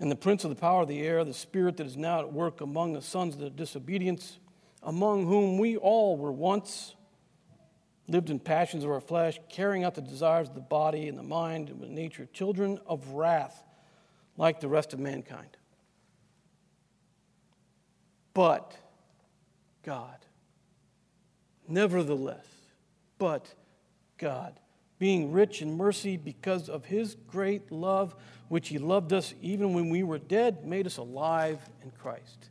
and 0.00 0.10
the 0.10 0.16
prince 0.16 0.44
of 0.44 0.50
the 0.50 0.56
power 0.56 0.82
of 0.82 0.88
the 0.88 1.02
air, 1.02 1.22
the 1.24 1.34
spirit 1.34 1.76
that 1.76 1.86
is 1.86 1.96
now 1.96 2.20
at 2.20 2.32
work 2.32 2.62
among 2.62 2.94
the 2.94 3.02
sons 3.02 3.34
of 3.34 3.40
the 3.40 3.50
disobedience, 3.50 4.38
among 4.82 5.26
whom 5.26 5.58
we 5.58 5.76
all 5.76 6.16
were 6.16 6.32
once 6.32 6.96
lived 8.08 8.30
in 8.30 8.38
passions 8.38 8.82
of 8.82 8.90
our 8.90 9.00
flesh, 9.00 9.38
carrying 9.50 9.84
out 9.84 9.94
the 9.94 10.02
desires 10.02 10.48
of 10.48 10.54
the 10.54 10.60
body 10.60 11.08
and 11.08 11.18
the 11.18 11.22
mind 11.22 11.68
and 11.68 11.80
the 11.80 11.88
nature, 11.88 12.26
children 12.32 12.78
of 12.86 13.06
wrath, 13.08 13.62
like 14.38 14.60
the 14.60 14.68
rest 14.68 14.94
of 14.94 14.98
mankind. 14.98 15.56
But 18.32 18.74
God, 19.82 20.16
nevertheless, 21.68 22.46
but 23.18 23.54
God, 24.18 24.58
being 24.98 25.32
rich 25.32 25.62
in 25.62 25.76
mercy 25.76 26.16
because 26.16 26.68
of 26.68 26.84
his 26.84 27.16
great 27.26 27.70
love, 27.70 28.14
which 28.48 28.68
he 28.68 28.78
loved 28.78 29.12
us 29.12 29.34
even 29.42 29.74
when 29.74 29.90
we 29.90 30.02
were 30.02 30.18
dead, 30.18 30.64
made 30.64 30.86
us 30.86 30.96
alive 30.96 31.58
in 31.82 31.90
Christ. 31.90 32.50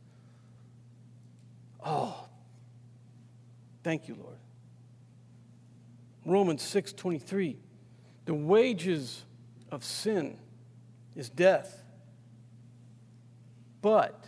Oh, 1.84 2.26
thank 3.82 4.08
you, 4.08 4.14
Lord. 4.14 4.38
Romans 6.24 6.62
6:23 6.62 7.56
The 8.24 8.34
wages 8.34 9.24
of 9.70 9.84
sin 9.84 10.38
is 11.14 11.28
death. 11.28 11.82
But 13.82 14.24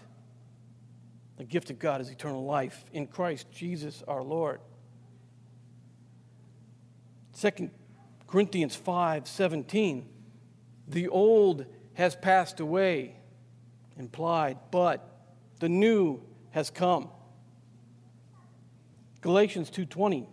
the 1.38 1.44
gift 1.44 1.70
of 1.70 1.79
God 1.79 2.01
is 2.01 2.11
eternal 2.11 2.44
life 2.44 2.85
in 2.92 3.07
Christ 3.07 3.51
Jesus 3.51 4.03
our 4.07 4.22
Lord. 4.22 4.61
2 7.40 7.70
Corinthians 8.27 8.77
5:17 8.77 10.05
The 10.88 11.09
old 11.09 11.66
has 11.94 12.16
passed 12.16 12.61
away 12.61 13.16
implied 13.99 14.59
but 14.70 15.09
the 15.59 15.68
new 15.68 16.20
has 16.51 16.70
come. 16.70 17.09
Galatians 19.20 19.70
2:20 19.70 20.27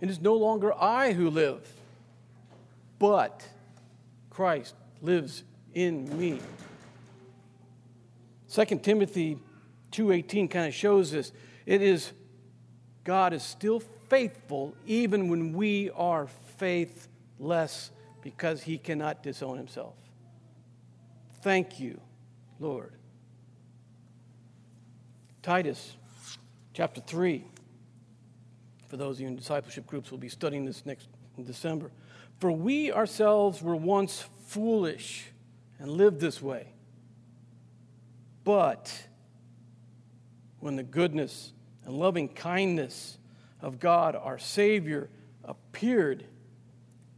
it 0.00 0.10
is 0.10 0.20
no 0.20 0.34
longer 0.34 0.74
I 0.74 1.12
who 1.12 1.30
live, 1.30 1.66
but 2.98 3.48
Christ 4.28 4.74
lives 5.00 5.44
in 5.72 6.18
me. 6.18 6.40
2 8.48 8.82
Timothy 8.82 9.38
2:18 9.92 10.50
kind 10.50 10.66
of 10.66 10.74
shows 10.74 11.12
this. 11.12 11.32
It 11.64 11.80
is 11.80 12.12
God 13.04 13.32
is 13.32 13.42
still 13.42 13.80
faithful 14.08 14.74
even 14.86 15.28
when 15.28 15.52
we 15.52 15.90
are 15.90 16.26
faithless 16.56 17.90
because 18.22 18.62
he 18.62 18.78
cannot 18.78 19.22
disown 19.22 19.56
himself. 19.56 19.94
Thank 21.42 21.78
you, 21.78 22.00
Lord. 22.58 22.92
Titus 25.42 25.96
chapter 26.72 27.00
3 27.00 27.44
for 28.94 28.98
those 28.98 29.16
of 29.16 29.22
you 29.22 29.26
in 29.26 29.34
discipleship 29.34 29.88
groups, 29.88 30.12
we'll 30.12 30.20
be 30.20 30.28
studying 30.28 30.64
this 30.64 30.86
next 30.86 31.08
December. 31.44 31.90
For 32.38 32.52
we 32.52 32.92
ourselves 32.92 33.60
were 33.60 33.74
once 33.74 34.24
foolish 34.46 35.24
and 35.80 35.90
lived 35.90 36.20
this 36.20 36.40
way. 36.40 36.68
But 38.44 39.08
when 40.60 40.76
the 40.76 40.84
goodness 40.84 41.52
and 41.84 41.98
loving 41.98 42.28
kindness 42.28 43.18
of 43.64 43.80
God, 43.80 44.14
our 44.14 44.38
Savior, 44.38 45.08
appeared, 45.42 46.26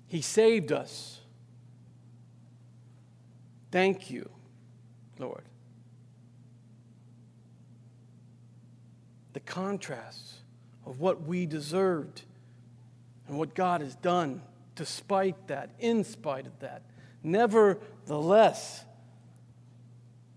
He 0.06 0.22
saved 0.22 0.70
us. 0.70 1.18
Thank 3.72 4.12
you, 4.12 4.30
Lord. 5.18 5.42
The 9.32 9.40
contrasts 9.40 10.36
of 10.86 11.00
what 11.00 11.22
we 11.22 11.46
deserved 11.46 12.22
and 13.26 13.36
what 13.36 13.56
God 13.56 13.80
has 13.80 13.96
done 13.96 14.40
despite 14.76 15.48
that, 15.48 15.70
in 15.80 16.04
spite 16.04 16.46
of 16.46 16.56
that. 16.60 16.82
Nevertheless, 17.24 18.84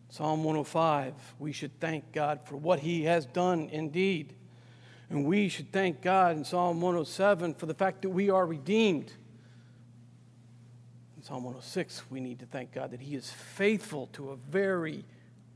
Psalm 0.10 0.43
105, 0.43 1.13
we 1.38 1.52
should 1.52 1.80
thank 1.80 2.12
God 2.13 2.39
for 2.45 2.58
what 2.58 2.80
He 2.80 3.04
has 3.04 3.28
done 3.28 3.69
indeed. 3.72 4.34
And 5.10 5.26
we 5.26 5.50
should 5.50 5.72
thank 5.72 6.02
God 6.02 6.38
in 6.38 6.45
Psalm 6.45 6.82
107 6.82 7.56
for 7.56 7.65
the 7.65 7.74
fact 7.74 8.04
that 8.04 8.10
we 8.10 8.30
are 8.30 8.45
redeemed. 8.45 9.12
In 11.17 11.24
Psalm 11.24 11.43
106, 11.43 12.04
we 12.10 12.19
need 12.19 12.39
to 12.39 12.45
thank 12.45 12.72
God 12.72 12.91
that 12.91 13.02
He 13.02 13.15
is 13.15 13.32
faithful 13.32 14.08
to 14.13 14.32
a 14.32 14.36
very 14.36 15.04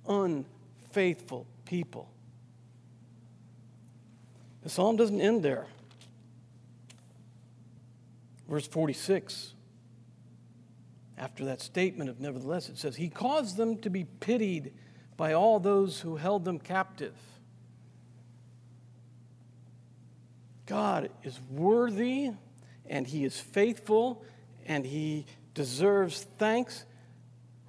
unfaithful 0.08 1.46
people. 1.66 2.10
The 4.64 4.70
psalm 4.70 4.96
doesn't 4.96 5.22
end 5.22 5.44
there. 5.44 5.68
Verse 8.50 8.68
46, 8.68 9.54
after 11.18 11.46
that 11.46 11.62
statement 11.62 12.10
of 12.10 12.20
nevertheless, 12.20 12.70
it 12.70 12.78
says, 12.78 12.96
He 12.96 13.10
caused 13.10 13.58
them 13.58 13.78
to 13.80 13.90
be 13.90 14.06
pitied 14.06 14.74
by 15.16 15.34
all 15.34 15.60
those 15.60 16.02
who 16.02 16.16
held 16.16 16.44
them 16.44 16.60
captive. 16.60 17.14
God 20.66 21.10
is 21.24 21.40
worthy 21.50 22.32
and 22.86 23.06
He 23.06 23.26
is 23.26 23.40
faithful 23.40 24.24
and 24.66 24.86
He 24.86 25.26
deserves 25.54 26.26
thanks, 26.38 26.86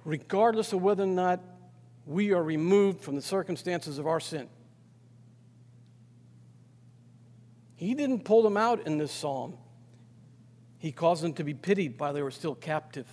regardless 0.03 0.73
of 0.73 0.81
whether 0.81 1.03
or 1.03 1.07
not 1.07 1.41
we 2.05 2.31
are 2.31 2.43
removed 2.43 3.01
from 3.01 3.15
the 3.15 3.21
circumstances 3.21 3.97
of 3.97 4.07
our 4.07 4.19
sin. 4.19 4.47
He 7.75 7.93
didn't 7.93 8.23
pull 8.23 8.43
them 8.43 8.57
out 8.57 8.87
in 8.87 8.97
this 8.97 9.11
psalm. 9.11 9.57
He 10.77 10.91
caused 10.91 11.23
them 11.23 11.33
to 11.33 11.43
be 11.43 11.53
pitied 11.53 11.99
while 11.99 12.13
they 12.13 12.21
were 12.21 12.31
still 12.31 12.55
captive. 12.55 13.07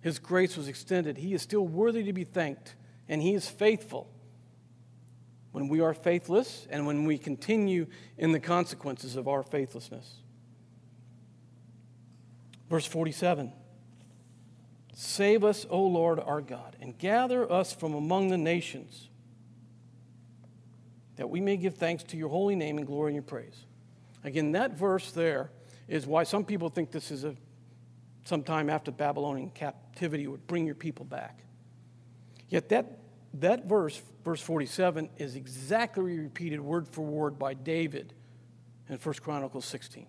His 0.00 0.18
grace 0.18 0.56
was 0.56 0.68
extended. 0.68 1.16
He 1.16 1.32
is 1.32 1.42
still 1.42 1.66
worthy 1.66 2.02
to 2.04 2.12
be 2.12 2.24
thanked, 2.24 2.74
and 3.08 3.22
He 3.22 3.34
is 3.34 3.48
faithful 3.48 4.08
when 5.52 5.68
we 5.68 5.80
are 5.80 5.94
faithless 5.94 6.66
and 6.70 6.86
when 6.86 7.04
we 7.04 7.18
continue 7.18 7.86
in 8.16 8.32
the 8.32 8.40
consequences 8.40 9.16
of 9.16 9.28
our 9.28 9.42
faithlessness. 9.42 10.16
Verse 12.68 12.86
47 12.86 13.52
Save 14.94 15.44
us, 15.44 15.64
O 15.70 15.82
Lord 15.84 16.18
our 16.18 16.40
God, 16.40 16.76
and 16.80 16.98
gather 16.98 17.50
us 17.50 17.72
from 17.72 17.94
among 17.94 18.28
the 18.28 18.38
nations, 18.38 19.08
that 21.16 21.30
we 21.30 21.40
may 21.40 21.56
give 21.56 21.76
thanks 21.76 22.02
to 22.04 22.16
your 22.16 22.28
holy 22.28 22.56
name 22.56 22.78
and 22.78 22.86
glory 22.86 23.12
in 23.12 23.14
your 23.14 23.22
praise. 23.22 23.64
Again, 24.24 24.52
that 24.52 24.72
verse 24.72 25.12
there 25.12 25.50
is 25.86 26.06
why 26.06 26.24
some 26.24 26.44
people 26.44 26.68
think 26.68 26.90
this 26.90 27.10
is 27.10 27.24
a 27.24 27.34
sometime 28.28 28.68
after 28.68 28.90
Babylonian 28.90 29.50
captivity 29.50 30.26
would 30.26 30.46
bring 30.46 30.66
your 30.66 30.74
people 30.74 31.06
back. 31.06 31.38
Yet 32.50 32.68
that, 32.68 32.98
that 33.40 33.66
verse, 33.66 34.00
verse 34.24 34.40
47, 34.40 35.10
is 35.18 35.36
exactly 35.36 36.18
repeated 36.18 36.60
word 36.60 36.88
for 36.88 37.02
word 37.02 37.38
by 37.38 37.54
David 37.54 38.14
in 38.88 38.96
1 38.96 39.14
Chronicles 39.16 39.64
16. 39.64 40.06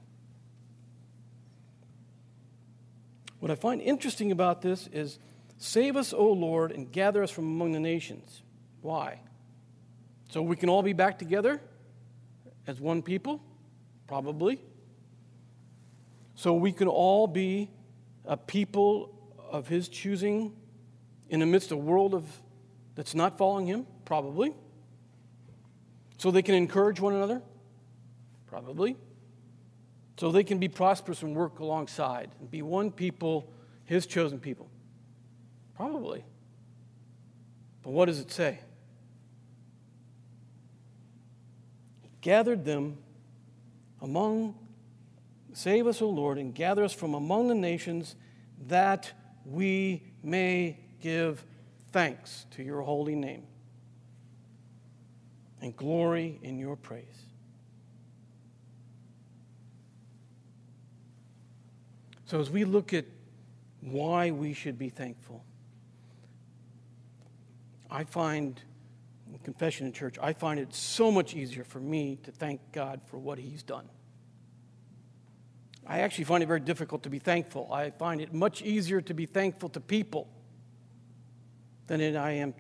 What 3.40 3.52
I 3.52 3.56
find 3.56 3.82
interesting 3.82 4.32
about 4.32 4.62
this 4.62 4.88
is 4.88 5.20
save 5.58 5.96
us, 5.96 6.14
O 6.14 6.32
Lord, 6.32 6.72
and 6.72 6.92
gather 6.92 7.24
us 7.24 7.32
from 7.32 7.46
among 7.46 7.72
the 7.72 7.80
nations. 7.80 8.44
Why? 8.82 9.22
So 10.30 10.42
we 10.42 10.56
can 10.56 10.70
all 10.70 10.84
be 10.84 10.94
back 10.94 11.18
together 11.18 11.62
as 12.68 12.80
one 12.80 13.02
people? 13.02 13.42
Probably. 14.08 14.62
So 16.36 16.54
we 16.54 16.72
can 16.72 16.88
all 16.88 17.28
be 17.28 17.70
a 18.26 18.38
people 18.38 19.14
of 19.50 19.68
his 19.68 19.90
choosing 19.90 20.56
in 21.30 21.40
the 21.40 21.46
midst 21.46 21.72
of 21.72 21.78
a 21.78 21.82
world 21.82 22.14
of, 22.14 22.26
that's 22.96 23.16
not 23.16 23.38
following 23.38 23.66
him? 23.68 23.86
Probably. 24.06 24.54
So 26.18 26.32
they 26.32 26.42
can 26.42 26.56
encourage 26.56 27.00
one 27.00 27.14
another? 27.14 27.42
Probably. 28.48 28.98
So 30.18 30.32
they 30.32 30.44
can 30.44 30.60
be 30.60 30.68
prosperous 30.68 31.22
and 31.22 31.34
work 31.34 31.60
alongside 31.60 32.32
and 32.40 32.52
be 32.52 32.62
one 32.62 32.92
people, 32.92 33.50
his 33.86 34.06
chosen 34.06 34.40
people? 34.40 34.70
Probably. 35.78 36.26
But 37.84 37.92
what 37.92 38.06
does 38.06 38.20
it 38.20 38.32
say? 38.32 38.60
He 42.02 42.10
gathered 42.20 42.66
them 42.66 42.98
among, 44.02 44.56
save 45.54 45.88
us, 45.88 46.02
O 46.02 46.10
Lord, 46.10 46.38
and 46.38 46.54
gather 46.54 46.84
us 46.84 46.92
from 46.92 47.14
among 47.14 47.48
the 47.48 47.56
nations 47.56 48.16
that 48.68 49.14
we 49.46 50.04
may 50.22 50.78
give 51.02 51.46
thanks 51.92 52.46
to 52.52 52.64
your 52.64 52.82
holy 52.82 53.16
name 53.16 53.44
and 55.62 55.76
glory 55.76 56.40
in 56.44 56.58
your 56.58 56.76
praise. 56.76 57.06
So, 62.26 62.40
as 62.40 62.50
we 62.50 62.64
look 62.64 62.94
at 62.94 63.06
why 63.82 64.32
we 64.32 64.54
should 64.54 64.78
be 64.78 64.90
thankful, 64.90 65.44
I 67.90 68.04
find 68.04 68.62
confession 69.44 69.88
in 69.88 69.94
church, 69.94 70.16
I 70.22 70.34
find 70.34 70.60
it 70.60 70.74
so 70.76 71.12
much 71.12 71.34
easier 71.34 71.64
for 71.64 71.80
me 71.80 72.20
to 72.24 72.32
thank 72.32 72.60
God 72.72 73.02
for 73.08 73.18
what 73.18 73.40
He's 73.40 73.64
done. 73.64 73.90
I 75.88 76.00
actually 76.02 76.26
find 76.26 76.44
it 76.44 76.46
very 76.46 76.60
difficult 76.60 77.02
to 77.04 77.10
be 77.10 77.18
thankful. 77.18 77.72
I 77.72 77.90
find 77.90 78.22
it 78.22 78.32
much 78.32 78.62
easier 78.62 79.02
to 79.02 79.14
be 79.14 79.26
thankful 79.26 79.70
to 79.70 79.80
people 79.80 80.28
than 81.90 82.16
I 82.16 82.34
am 82.34 82.54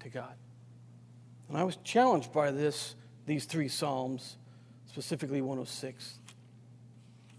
to 0.00 0.10
God. 0.10 0.34
And 1.48 1.56
I 1.56 1.64
was 1.64 1.76
challenged 1.82 2.32
by 2.32 2.50
this, 2.50 2.94
these 3.26 3.46
three 3.46 3.68
Psalms, 3.68 4.36
specifically 4.86 5.40
106, 5.40 6.18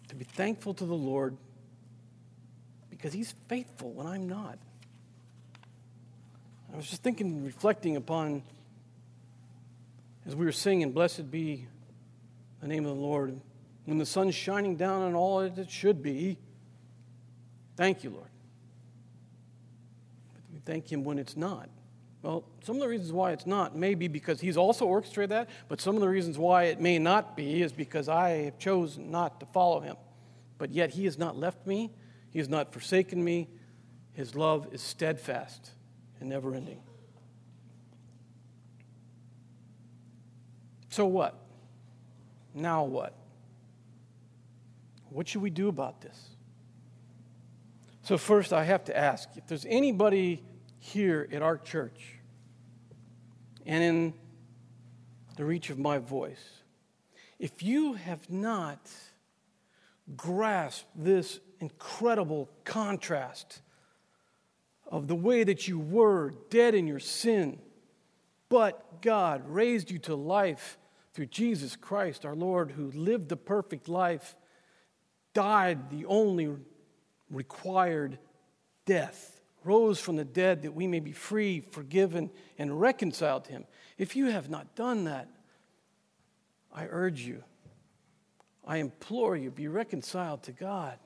to 0.09 0.15
be 0.15 0.25
thankful 0.25 0.73
to 0.73 0.85
the 0.85 0.95
Lord 0.95 1.37
because 2.89 3.13
He's 3.13 3.35
faithful 3.47 3.91
when 3.91 4.07
I'm 4.07 4.27
not. 4.27 4.57
I 6.73 6.75
was 6.75 6.89
just 6.89 7.03
thinking, 7.03 7.45
reflecting 7.45 7.95
upon 7.95 8.43
as 10.25 10.35
we 10.35 10.45
were 10.45 10.51
singing, 10.51 10.91
Blessed 10.91 11.29
be 11.29 11.67
the 12.61 12.67
name 12.67 12.85
of 12.85 12.95
the 12.95 13.01
Lord, 13.01 13.39
when 13.85 13.97
the 13.97 14.05
sun's 14.05 14.35
shining 14.35 14.75
down 14.75 15.01
on 15.03 15.15
all 15.15 15.41
that 15.41 15.57
it 15.57 15.69
should 15.69 16.03
be, 16.03 16.37
thank 17.75 18.03
you, 18.03 18.09
Lord. 18.09 18.29
We 20.59 20.73
thank 20.73 20.91
Him 20.91 21.03
when 21.03 21.19
it's 21.19 21.37
not. 21.37 21.69
Well, 22.21 22.43
some 22.63 22.75
of 22.75 22.81
the 22.81 22.87
reasons 22.89 23.13
why 23.13 23.31
it's 23.31 23.45
not 23.45 23.77
may 23.77 23.95
be 23.95 24.09
because 24.09 24.41
He's 24.41 24.57
also 24.57 24.85
orchestrated 24.85 25.29
that, 25.31 25.49
but 25.69 25.79
some 25.79 25.95
of 25.95 26.01
the 26.01 26.09
reasons 26.09 26.37
why 26.37 26.63
it 26.65 26.81
may 26.81 26.99
not 26.99 27.37
be 27.37 27.61
is 27.61 27.71
because 27.71 28.09
I 28.09 28.29
have 28.29 28.59
chosen 28.59 29.09
not 29.09 29.39
to 29.39 29.45
follow 29.47 29.79
Him. 29.79 29.95
But 30.57 30.71
yet 30.71 30.89
He 30.89 31.05
has 31.05 31.17
not 31.17 31.37
left 31.37 31.65
me, 31.65 31.91
He 32.31 32.39
has 32.39 32.49
not 32.49 32.73
forsaken 32.73 33.23
me. 33.23 33.47
His 34.11 34.35
love 34.35 34.67
is 34.73 34.81
steadfast 34.81 35.71
and 36.19 36.27
never 36.27 36.53
ending. 36.53 36.81
So 40.89 41.05
what? 41.05 41.39
Now 42.53 42.83
what? 42.83 43.13
What 45.09 45.29
should 45.29 45.41
we 45.41 45.51
do 45.51 45.69
about 45.69 46.01
this? 46.01 46.29
So, 48.01 48.17
first, 48.17 48.53
I 48.53 48.63
have 48.63 48.85
to 48.85 48.97
ask 48.97 49.29
if 49.35 49.45
there's 49.45 49.67
anybody 49.69 50.41
here 50.79 51.27
at 51.31 51.41
our 51.41 51.57
church 51.57 52.15
and 53.65 53.83
in 53.83 54.13
the 55.35 55.45
reach 55.45 55.69
of 55.69 55.77
my 55.77 55.99
voice, 55.99 56.43
if 57.37 57.61
you 57.61 57.93
have 57.93 58.29
not 58.29 58.79
grasped 60.17 60.87
this 60.95 61.39
incredible 61.59 62.49
contrast 62.63 63.61
of 64.87 65.07
the 65.07 65.15
way 65.15 65.43
that 65.43 65.67
you 65.67 65.77
were 65.77 66.33
dead 66.49 66.73
in 66.73 66.87
your 66.87 66.99
sin, 66.99 67.59
but 68.49 69.01
God 69.01 69.43
raised 69.47 69.91
you 69.91 69.99
to 69.99 70.15
life 70.15 70.77
through 71.13 71.27
Jesus 71.27 71.75
Christ, 71.75 72.25
our 72.25 72.35
Lord, 72.35 72.71
who 72.71 72.91
lived 72.91 73.29
the 73.29 73.37
perfect 73.37 73.87
life, 73.87 74.35
died 75.33 75.89
the 75.89 76.05
only 76.05 76.49
required 77.29 78.17
death, 78.85 79.38
rose 79.63 79.99
from 79.99 80.15
the 80.15 80.25
dead 80.25 80.63
that 80.63 80.73
we 80.73 80.87
may 80.87 80.99
be 80.99 81.11
free, 81.11 81.59
forgiven, 81.59 82.29
and 82.57 82.79
reconciled 82.79 83.45
to 83.45 83.51
Him. 83.51 83.65
If 83.97 84.15
you 84.15 84.27
have 84.27 84.49
not 84.49 84.75
done 84.75 85.05
that, 85.05 85.27
I 86.73 86.85
urge 86.89 87.21
you, 87.21 87.43
I 88.65 88.77
implore 88.77 89.35
you, 89.35 89.51
be 89.51 89.67
reconciled 89.67 90.43
to 90.43 90.51
God. 90.51 90.97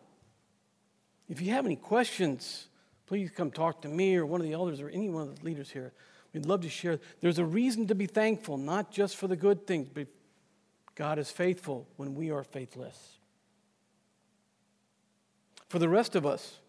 If 1.30 1.42
you 1.42 1.52
have 1.52 1.66
any 1.66 1.78
questions, 1.78 2.68
please 3.08 3.32
come 3.32 3.50
talk 3.50 3.82
to 3.84 3.88
me 3.88 4.16
or 4.16 4.26
one 4.26 4.42
of 4.42 4.48
the 4.48 4.54
elders 4.54 4.82
or 4.82 4.90
any 4.90 5.10
one 5.10 5.24
of 5.30 5.40
the 5.40 5.46
leaders 5.46 5.70
here. 5.70 5.94
We'd 6.34 6.46
love 6.46 6.62
to 6.62 6.70
share. 6.70 7.00
There's 7.22 7.40
a 7.40 7.46
reason 7.46 7.88
to 7.88 7.96
be 7.96 8.08
thankful, 8.08 8.58
not 8.58 8.92
just 8.92 9.16
for 9.16 9.28
the 9.28 9.36
good 9.36 9.66
things, 9.66 9.88
but 9.88 10.08
God 10.96 11.20
is 11.20 11.32
faithful 11.32 11.88
when 11.96 12.16
we 12.16 12.32
are 12.32 12.44
faithless. 12.44 13.18
For 15.70 15.80
the 15.80 15.90
rest 15.90 16.16
of 16.16 16.26
us, 16.26 16.60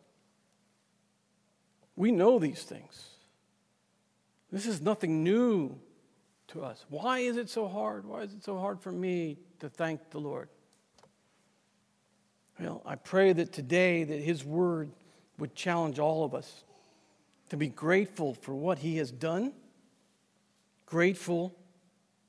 we 1.97 2.11
know 2.11 2.39
these 2.39 2.63
things. 2.63 3.11
This 4.51 4.67
is 4.67 4.81
nothing 4.81 5.25
new 5.25 5.79
to 6.49 6.63
us. 6.63 6.85
Why 6.89 7.21
is 7.21 7.37
it 7.37 7.49
so 7.49 7.67
hard? 7.67 8.07
Why 8.07 8.23
is 8.23 8.33
it 8.33 8.45
so 8.45 8.59
hard 8.59 8.81
for 8.81 8.93
me 8.93 9.39
to 9.61 9.69
thank 9.69 10.11
the 10.11 10.21
Lord? 10.21 10.49
Well, 12.61 12.83
I 12.87 12.95
pray 12.95 13.33
that 13.33 13.53
today 13.53 14.05
that 14.05 14.21
his 14.21 14.45
word 14.45 14.91
would 15.39 15.55
challenge 15.55 15.99
all 15.99 16.25
of 16.25 16.35
us 16.35 16.65
to 17.51 17.57
be 17.57 17.69
grateful 17.69 18.35
for 18.35 18.55
what 18.55 18.79
He 18.79 18.97
has 18.97 19.11
done, 19.11 19.53
grateful 20.87 21.55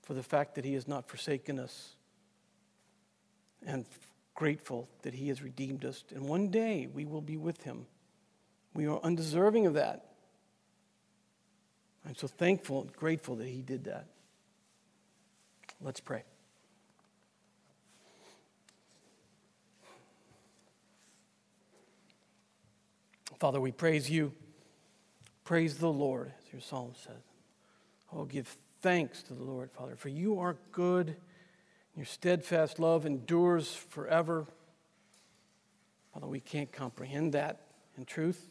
for 0.03 0.13
the 0.13 0.23
fact 0.23 0.55
that 0.55 0.65
He 0.65 0.73
has 0.73 0.87
not 0.87 1.07
forsaken 1.07 1.59
us, 1.59 1.95
and 3.65 3.85
grateful 4.33 4.89
that 5.01 5.13
He 5.13 5.29
has 5.29 5.41
redeemed 5.41 5.85
us. 5.85 6.03
And 6.13 6.27
one 6.27 6.49
day 6.49 6.87
we 6.93 7.05
will 7.05 7.21
be 7.21 7.37
with 7.37 7.63
Him. 7.63 7.87
We 8.75 8.87
are 8.87 8.99
undeserving 9.01 9.65
of 9.65 9.73
that. 9.75 10.03
I'm 12.05 12.13
so 12.13 12.27
thankful 12.27 12.81
and 12.81 12.93
grateful 12.93 13.37
that 13.37 13.47
He 13.47 13.61
did 13.61 13.85
that. 13.85 14.05
Let's 15.81 16.01
pray. 16.01 16.23
Father, 23.39 23.59
we 23.59 23.71
praise 23.71 24.09
you. 24.09 24.33
Praise 25.45 25.77
the 25.77 25.91
Lord, 25.91 26.31
as 26.45 26.53
your 26.53 26.61
psalm 26.61 26.93
says. 26.95 27.21
Oh, 28.11 28.25
give 28.25 28.55
thanks 28.81 29.23
to 29.23 29.33
the 29.33 29.43
Lord, 29.43 29.71
Father, 29.71 29.95
for 29.95 30.09
you 30.09 30.39
are 30.39 30.57
good. 30.71 31.15
Your 31.95 32.05
steadfast 32.05 32.77
love 32.79 33.05
endures 33.05 33.73
forever. 33.73 34.45
Father, 36.13 36.27
we 36.27 36.39
can't 36.39 36.71
comprehend 36.71 37.33
that 37.33 37.61
in 37.97 38.05
truth. 38.05 38.49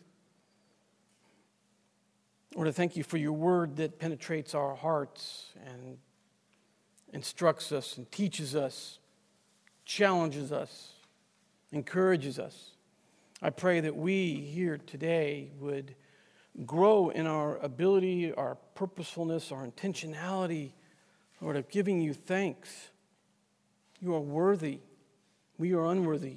Lord, 2.55 2.69
I 2.69 2.71
thank 2.71 2.97
you 2.97 3.03
for 3.03 3.17
your 3.17 3.33
word 3.33 3.77
that 3.77 3.99
penetrates 3.99 4.55
our 4.55 4.77
hearts 4.77 5.53
and 5.67 5.99
instructs 7.13 7.73
us 7.73 7.97
and 7.97 8.11
teaches 8.13 8.55
us, 8.55 9.01
challenges 9.85 10.53
us, 10.53 10.93
encourages 11.73 12.39
us. 12.39 12.71
I 13.43 13.51
pray 13.51 13.81
that 13.81 13.97
we 13.97 14.35
here 14.37 14.79
today 14.79 15.51
would 15.59 15.97
grow 16.65 17.09
in 17.09 17.27
our 17.27 17.59
ability, 17.59 18.33
our 18.33 18.57
purposefulness, 18.77 19.51
our 19.51 19.67
intentionality, 19.67 20.71
Lord, 21.41 21.57
of 21.57 21.69
giving 21.69 22.01
you 22.01 22.15
thanks. 22.15 22.91
You 24.01 24.15
are 24.15 24.21
worthy. 24.21 24.79
We 25.59 25.75
are 25.75 25.87
unworthy. 25.87 26.37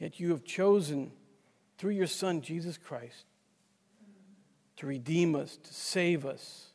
Yet 0.00 0.18
you 0.18 0.30
have 0.30 0.44
chosen, 0.44 1.12
through 1.78 1.92
your 1.92 2.08
Son, 2.08 2.40
Jesus 2.40 2.76
Christ, 2.76 3.26
to 4.80 4.86
redeem 4.86 5.34
us, 5.34 5.58
to 5.62 5.74
save 5.74 6.24
us. 6.24 6.68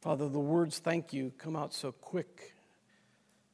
Father, 0.00 0.28
the 0.28 0.38
words 0.38 0.78
thank 0.78 1.12
you 1.12 1.32
come 1.38 1.56
out 1.56 1.74
so 1.74 1.90
quick. 1.90 2.54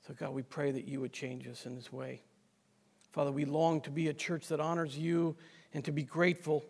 So, 0.07 0.13
God, 0.13 0.35
we 0.35 0.43
pray 0.43 0.71
that 0.71 0.87
you 0.87 1.01
would 1.01 1.15
change 1.15 1.49
us 1.49 1.65
in 1.65 1.75
this 1.75 1.91
way. 1.91 2.23
Father, 3.13 3.33
we 3.33 3.47
long 3.47 3.81
to 3.81 3.91
be 3.91 4.09
a 4.09 4.13
church 4.13 4.49
that 4.49 4.61
honors 4.61 4.95
you 4.95 5.37
and 5.73 5.83
to 5.87 5.91
be 5.91 6.03
grateful. 6.03 6.63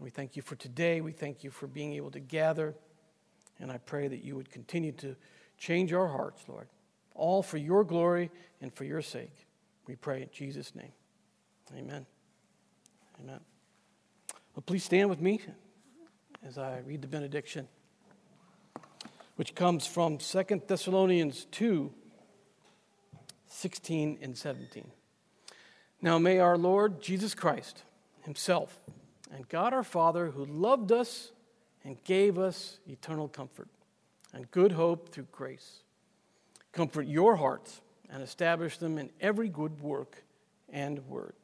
We 0.00 0.10
thank 0.10 0.34
you 0.34 0.42
for 0.42 0.56
today. 0.56 1.00
We 1.00 1.12
thank 1.12 1.44
you 1.44 1.52
for 1.52 1.68
being 1.68 1.92
able 1.92 2.10
to 2.10 2.20
gather. 2.20 2.74
And 3.60 3.70
I 3.70 3.78
pray 3.78 4.08
that 4.08 4.24
you 4.24 4.34
would 4.34 4.50
continue 4.50 4.90
to 4.92 5.14
change 5.56 5.92
our 5.92 6.08
hearts, 6.08 6.42
Lord, 6.48 6.66
all 7.14 7.44
for 7.44 7.58
your 7.58 7.84
glory 7.84 8.28
and 8.60 8.74
for 8.74 8.82
your 8.82 9.02
sake. 9.02 9.46
We 9.86 9.94
pray 9.94 10.22
in 10.22 10.30
Jesus' 10.32 10.74
name. 10.74 10.92
Amen. 11.78 12.06
Amen. 13.20 13.40
Well, 14.54 14.64
please 14.66 14.82
stand 14.82 15.08
with 15.08 15.20
me 15.20 15.40
as 16.44 16.58
I 16.58 16.80
read 16.80 17.02
the 17.02 17.08
benediction, 17.08 17.68
which 19.36 19.54
comes 19.54 19.86
from 19.86 20.18
2 20.18 20.62
Thessalonians 20.66 21.46
2 21.52 21.92
16 23.46 24.18
and 24.22 24.36
17. 24.36 24.90
Now 26.02 26.18
may 26.18 26.40
our 26.40 26.58
Lord 26.58 27.00
Jesus 27.00 27.34
Christ 27.34 27.84
Himself 28.22 28.80
and 29.32 29.48
God 29.48 29.72
our 29.72 29.84
Father, 29.84 30.30
who 30.30 30.44
loved 30.44 30.90
us 30.90 31.30
and 31.84 32.02
gave 32.02 32.36
us 32.36 32.78
eternal 32.88 33.28
comfort 33.28 33.68
and 34.32 34.50
good 34.50 34.72
hope 34.72 35.10
through 35.10 35.28
grace, 35.30 35.80
comfort 36.72 37.06
your 37.06 37.36
hearts 37.36 37.82
and 38.08 38.20
establish 38.20 38.78
them 38.78 38.98
in 38.98 39.10
every 39.20 39.48
good 39.48 39.80
work 39.80 40.24
and 40.72 41.06
word 41.06 41.34